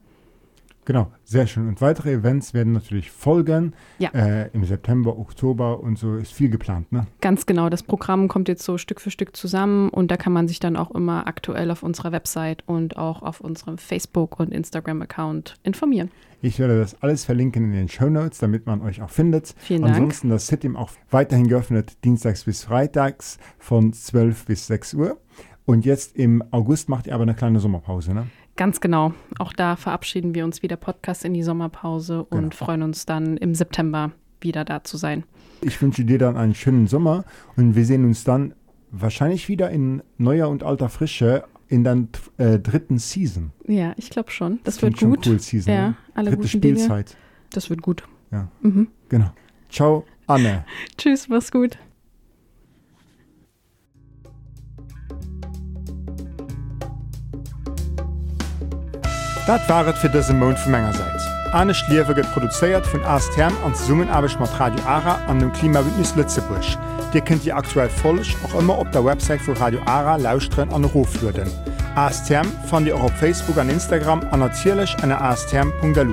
[0.89, 1.69] Genau, sehr schön.
[1.69, 3.75] Und weitere Events werden natürlich folgen.
[3.99, 4.09] Ja.
[4.15, 7.07] Äh, Im September, Oktober und so ist viel geplant, ne?
[7.21, 7.69] Ganz genau.
[7.69, 10.79] Das Programm kommt jetzt so Stück für Stück zusammen und da kann man sich dann
[10.79, 16.11] auch immer aktuell auf unserer Website und auch auf unserem Facebook- und Instagram-Account informieren.
[16.41, 19.55] Ich werde das alles verlinken in den Show Notes, damit man euch auch findet.
[19.59, 19.95] Vielen Dank.
[19.95, 25.19] Ansonsten das Sitim auch weiterhin geöffnet, dienstags bis freitags von 12 bis 6 Uhr.
[25.67, 28.29] Und jetzt im August macht ihr aber eine kleine Sommerpause, ne?
[28.59, 29.15] Ganz genau.
[29.39, 32.55] Auch da verabschieden wir uns wieder Podcast in die Sommerpause und genau.
[32.57, 35.23] freuen uns dann im September wieder da zu sein.
[35.61, 37.25] Ich wünsche dir dann einen schönen Sommer
[37.57, 38.55] und wir sehen uns dann
[38.91, 43.53] wahrscheinlich wieder in neuer und alter Frische in der äh, dritten Season.
[43.69, 44.59] Ja, ich glaube schon.
[44.65, 45.25] Das, das wird gut.
[45.25, 45.73] Schon cool Season.
[45.73, 47.11] Ja, alle Dritte Spielzeit.
[47.11, 47.21] Dinge.
[47.51, 48.03] Das wird gut.
[48.33, 48.49] Ja.
[48.63, 48.89] Mhm.
[49.09, 49.31] Genau.
[49.71, 50.65] Ciao, Anne.
[50.99, 51.79] Tschüss, mach's gut.
[59.49, 61.25] Dat waret fir dëse Mound vu Mengegerseits.
[61.57, 66.77] Anne Schliewe get produzéiert vun Astherm an Summenarbeg mat Radio Ara an dem Klimabündnis Lützebusch.
[67.15, 70.85] Dir kennt Di aktuell folech och immer op der Website vu Radio Ara lausren an
[70.85, 71.49] Roflöden.
[71.95, 76.13] ASTM fan Di auch op Facebook an Instagram annozierlech an astherm.galu.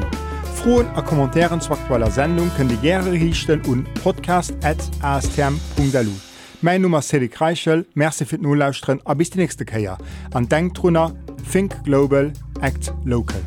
[0.55, 6.11] Froen a Kommentaren zu aktueller Sendung kën de gre richten un podcast@astherm.galu.
[6.61, 9.97] Mein Nummer Sedi Kreichel, Merczifir Nulllausren a bis die nächste Käier.
[10.33, 11.11] An Denktrunner
[11.45, 12.31] Think Global,
[12.61, 13.41] Act Local.